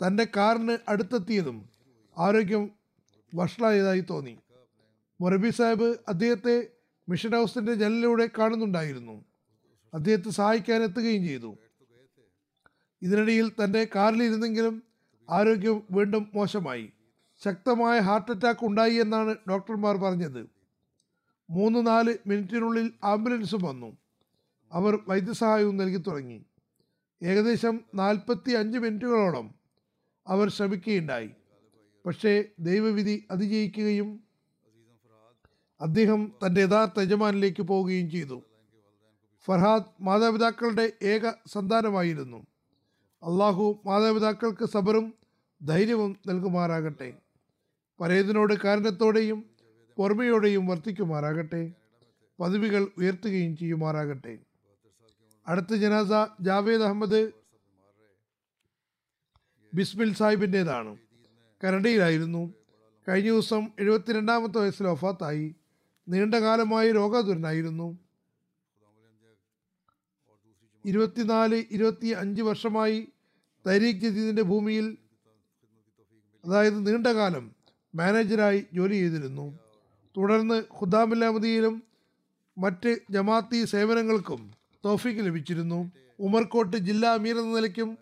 [0.00, 1.58] തന്റെ കാറിന് അടുത്തെത്തിയതും
[2.18, 2.70] ആരോഗ്യം
[3.34, 4.38] വഷളായതായി തോന്നി.
[5.20, 6.56] മൊറബി സാഹിബ് അദ്ദേഹത്തെ
[7.10, 9.24] മിഷൻ ഹൗസിന്റെ ജനലിലൂടെ കാണുന്നുണ്ടായിരുന്നു.
[9.94, 11.58] അദ്ദേഹത്തെ സഹായിക്കാൻ എത്തുകയും ചെയ്തു.
[13.02, 14.82] ഇതിനിടയിൽ തന്റെ കാറിലിരുന്നെങ്കിലും
[15.30, 16.90] ആരോഗ്യം വീണ്ടും മോശമായി.
[17.44, 20.50] ശക്തമായ ഹാർട്ട് അറ്റാക്ക് ഉണ്ടായി എന്നാണ് ഡോക്ടർമാർ പറഞ്ഞത്.
[21.50, 23.96] മൂന്ന് നാല് മിനിറ്റിനുള്ളിൽ ആംബുലൻസും വന്നു.
[24.72, 26.44] അവർ വൈദ്യസഹായവും നൽകി തുടങ്ങി.
[27.22, 29.54] ഏകദേശം നാൽപ്പത്തി അഞ്ച് മിനിറ്റുകളോളം
[30.26, 31.30] അവർ ശ്രമിക്കുകയുണ്ടായി.
[32.06, 34.29] പക്ഷേ ദൈവവിധി അതിജയിക്കുകയും
[35.80, 38.42] അദ്ദേഹം തന്റെ യഥാർത്ഥ യജമാനിലേക്ക് പോവുകയും ചെയ്തു.
[39.44, 42.46] ഫർഹാദ് മാതാപിതാക്കളുടെ ഏക സന്താനമായിരുന്നു.
[43.22, 45.14] അള്ളാഹു മാതാപിതാക്കൾക്ക് സബറും
[45.62, 47.12] ധൈര്യവും നൽകുമാറാകട്ടെ.
[48.00, 49.44] പരേതിനോട് കാരണത്തോടെയും
[49.98, 51.72] ഓർമ്മയോടെയും വർത്തിക്കുമാറാകട്ടെ.
[52.40, 54.38] പദവികൾ ഉയർത്തുകയും ചെയ്യുമാറാകട്ടെ.
[55.46, 56.08] അടുത്ത ജനാസ
[56.40, 57.30] ജാവേദ് അഹമ്മദ്
[59.74, 60.96] ബിസ്മിൽ സാഹിബിന്റേതാണ്.
[61.64, 62.54] കനഡയിലായിരുന്നു
[63.08, 65.54] കഴിഞ്ഞ ദിവസം എഴുപത്തിരണ്ടാമത്തെ വയസ്സിൽ ഒഫാത്തായി
[66.10, 67.98] നീണ്ടകാലമായി രോഗാതുരനായിരുന്നു.
[70.84, 72.98] ഇരുപത്തിനാല് ഇരുപത്തി അഞ്ച് വർഷമായി
[73.66, 74.86] തരീഖ് ജദീദിന്റെ ഭൂമിയിൽ
[76.44, 77.44] അതായത് നീണ്ടകാലം
[77.94, 79.58] മാനേജരായി ജോലി ചെയ്തിരുന്നു.
[80.16, 81.82] തുടർന്ന് ഖുദാമില്ലാമതിയിലും
[82.58, 84.40] മറ്റ് ജമാഅത്തി സേവനങ്ങൾക്കും
[84.84, 85.92] തോഫിക്ക് ലഭിച്ചിരുന്നു.
[86.20, 87.98] ഉമർകോട്ട് ജില്ലാ അമീർ എന്ന നിലയ്ക്കും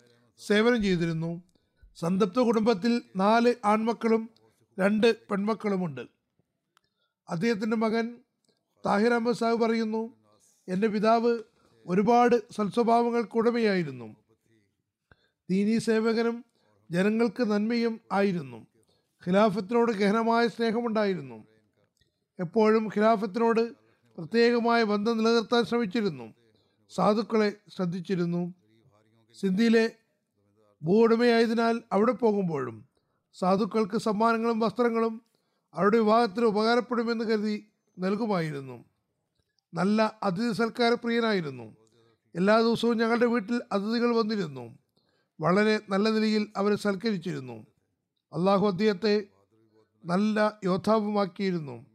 [0.47, 1.43] സേവനം ചെയ്തിരുന്നു.
[1.97, 4.29] സന്തപ്ത കുടുംബത്തിൽ നാല് ആൺമക്കളും
[4.79, 6.18] രണ്ട് പെൺമക്കളുമുണ്ട്.
[7.29, 8.17] അദ്ദേഹത്തിന്റെ മകൻ
[8.85, 10.13] താഹിർ അഹമ്മദ് സാഹിബ് പറയുന്നു
[10.67, 11.39] എന്റെ പിതാവ്
[11.87, 14.15] ഒരുപാട് സൽസ്വഭാവങ്ങൾക്കുടമയായിരുന്നു
[15.49, 16.45] ദീനീ സേവകനും
[16.91, 18.67] ജനങ്ങൾക്ക് നന്മയും ആയിരുന്നു.
[19.27, 21.43] ഖിലാഫത്തിനോട് ഗഹനമായ സ്നേഹമുണ്ടായിരുന്നു.
[22.39, 23.73] എപ്പോഴും ഖിലാഫത്തിനോട്
[24.17, 26.33] പ്രത്യേകമായ ബന്ധം നിലനിർത്താൻ ശ്രമിച്ചിരുന്നു.
[26.89, 28.53] സാധുക്കളെ ശ്രദ്ധിച്ചിരുന്നു.
[29.39, 29.91] സിന്ധിയിലെ
[30.83, 32.85] ഭൂവുടമയായതിനാൽ അവിടെ പോകുമ്പോഴും
[33.33, 35.28] സാധുക്കൾക്ക് സമ്മാനങ്ങളും വസ്ത്രങ്ങളും
[35.73, 37.67] അവരുടെ വിവാഹത്തിന് ഉപകാരപ്പെടുമെന്ന് കരുതി
[37.99, 38.85] നൽകുമായിരുന്നു.
[39.73, 41.75] നല്ല അതിഥി സൽക്കാരപ്രിയനായിരുന്നു
[42.35, 44.77] എല്ലാ ദിവസവും ഞങ്ങളുടെ വീട്ടിൽ അതിഥികൾ വന്നിരുന്നു.
[45.39, 47.65] വളരെ നല്ല നിലയിൽ അവരെ സൽക്കരിച്ചിരുന്നു.
[48.33, 49.23] അള്ളാഹു അദ്ദേഹത്തെ
[50.05, 51.85] നല്ല യോദ്ധാവുമാക്കിയിരുന്നു.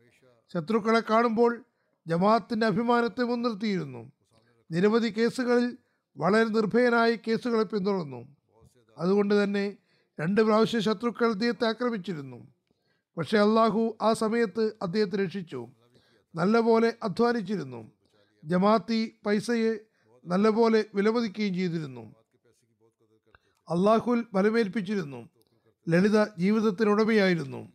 [0.55, 1.65] ശത്രുക്കളെ കാണുമ്പോൾ
[2.07, 4.13] ജമാഅത്തിന്റെ അഭിമാനത്തെ മുൻനിർത്തിയിരുന്നു.
[4.71, 5.77] നിരവധി കേസുകളിൽ
[6.17, 8.37] വളരെ നിർഭയനായി കേസുകളെ പിന്തുടർന്നു.
[8.99, 9.77] അതുകൊണ്ട് തന്നെ
[10.21, 12.54] രണ്ട് പ്രാവശ്യം ശത്രുക്കൾ അദ്ദേഹത്തെ ആക്രമിച്ചിരുന്നു.
[13.19, 15.69] പക്ഷേ അള്ളാഹു ആ സമയത്ത് അദ്ദേഹത്തെ രക്ഷിച്ചു.
[16.35, 17.93] നല്ലപോലെ അധ്വാനിച്ചിരുന്നു.
[18.45, 19.79] ജമാഅത്തി പൈസയെ
[20.27, 22.15] നല്ലപോലെ വിലമതിക്കുകയും ചെയ്തിരുന്നു.
[23.69, 25.29] അള്ളാഹുൽ ബലമേൽപ്പിച്ചിരുന്നു.
[25.89, 27.73] ലളിത ജീവിതത്തിനുടമയായിരുന്നു.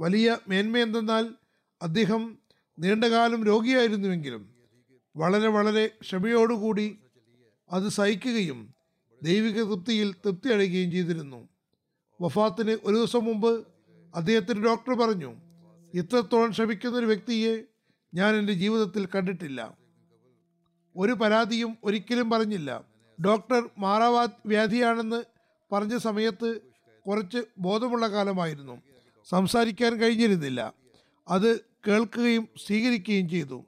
[0.00, 1.34] വലിയ മേന്മ എന്തെന്നാൽ
[1.82, 2.38] അദ്ദേഹം
[2.78, 4.54] നീണ്ടകാലം രോഗിയായിരുന്നുവെങ്കിലും
[5.16, 6.98] വളരെ വളരെ ക്ഷമയോടുകൂടി
[7.70, 8.74] അത് സഹിക്കുകയും
[9.22, 11.48] ദൈവിക തൃപ്തിയിൽ തൃപ്തി അടയുകയും ചെയ്തിരുന്നു.
[12.20, 13.71] വഫാത്തിന് ഒരു ദിവസം മുമ്പ്
[14.14, 15.36] അദ്ദേഹത്തിന് ഡോക്ടർ പറഞ്ഞു
[15.94, 17.62] ഇത്രത്തോളം ക്ഷമിക്കുന്ന ഒരു വ്യക്തിയെ
[18.14, 19.76] ഞാൻ എന്റെ ജീവിതത്തിൽ കണ്ടിട്ടില്ല.
[20.96, 22.84] ഒരു പരാതിയും ഒരിക്കലും പറഞ്ഞില്ല.
[23.24, 25.24] ഡോക്ടർ മാറാവാ വ്യാധിയാണെന്ന്
[25.72, 26.60] പറഞ്ഞ സമയത്ത്
[27.06, 28.82] കുറച്ച് ബോധമുള്ള കാലമായിരുന്നു.
[29.28, 30.72] സംസാരിക്കാൻ കഴിഞ്ഞിരുന്നില്ല.
[31.28, 33.64] അത് കേൾക്കുകയും സ്വീകരിക്കുകയും ചെയ്തു.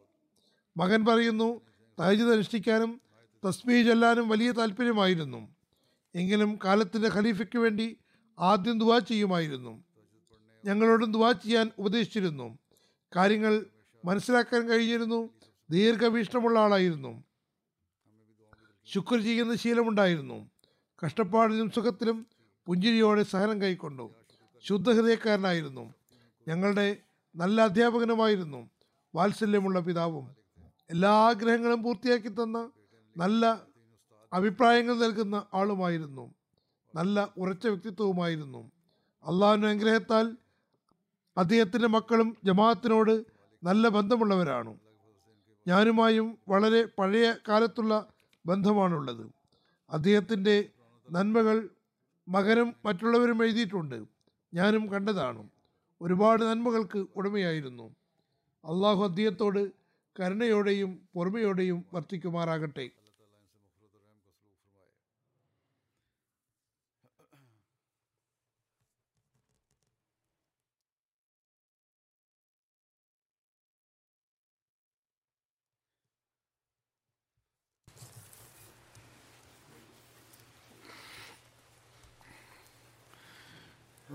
[0.76, 1.61] മകൻ പറയുന്നു
[2.01, 3.01] തഹജിദ് അനുഷ്ഠിക്കാനും
[3.49, 5.49] തസ്മീ ചൊല്ലാനും വലിയ താല്പര്യമായിരുന്നു.
[6.14, 7.97] എങ്കിലും കാലത്തിന്റെ ഖലീഫയ്ക്ക് വേണ്ടി
[8.38, 9.84] ആദ്യം ദുവാ ചെയ്യുമായിരുന്നു.
[10.65, 12.59] ഞങ്ങളോടും ദുവാ ചെയ്യാൻ ഉപദേശിച്ചിരുന്നു.
[13.17, 13.67] കാര്യങ്ങൾ
[14.05, 15.31] മനസ്സിലാക്കാൻ കഴിഞ്ഞിരുന്നു.
[15.71, 17.25] ദീർഘവീക്ഷണമുള്ള ആളായിരുന്നു.
[18.85, 20.51] ശുക്ർ ചെയ്യുന്ന ശീലമുണ്ടായിരുന്നു.
[21.05, 22.27] കഷ്ടപ്പാടിലും സുഖത്തിലും
[22.67, 24.15] പുഞ്ചിരിയോടെ സഹനം കൈക്കൊണ്ടു.
[24.62, 25.95] ശുദ്ധഹൃദയക്കാരനായിരുന്നു.
[26.49, 26.97] ഞങ്ങളുടെ
[27.37, 28.71] നല്ല അധ്യാപകനുമായിരുന്നു.
[29.15, 30.37] വാത്സല്യമുള്ള പിതാവും
[30.91, 32.71] എല്ലാ ആഗ്രഹങ്ങളും പൂർത്തിയാക്കി തന്ന
[33.17, 33.62] നല്ല
[34.33, 36.35] അഭിപ്രായങ്ങൾ നൽകുന്ന ആളുമായിരുന്നു.
[36.95, 38.73] നല്ല ഉറച്ച വ്യക്തിത്വവുമായിരുന്നു.
[39.25, 40.37] അള്ളാഹുവിന്റെ അനുഗ്രഹത്താൽ
[41.37, 43.24] അദ്ദേഹത്തിന്റെ മക്കളും ജമാഅത്തിനോട്
[43.62, 44.76] നല്ല ബന്ധമുള്ളവരാണ്.
[45.68, 48.07] ഞാനുമായും വളരെ പഴയ കാലത്തുള്ള
[48.47, 49.30] ബന്ധമാണുള്ളത്.
[49.91, 50.68] അദ്ദേഹത്തിന്റെ
[51.11, 51.68] നന്മകൾ
[52.28, 54.05] മകനും മറ്റുള്ളവരും എഴുതിയിട്ടുണ്ട്.
[54.55, 55.49] ഞാനും കണ്ടതാണ്.
[56.01, 57.97] ഒരുപാട് നന്മകൾക്ക് ഉടമയായിരുന്നു.
[58.64, 59.72] അള്ളാഹു അദ്ദേഹത്തോട്
[60.20, 62.91] കരുണയോടെയും പൊറുമയോടെയും വർത്തിക്കുമാറാകട്ടെ.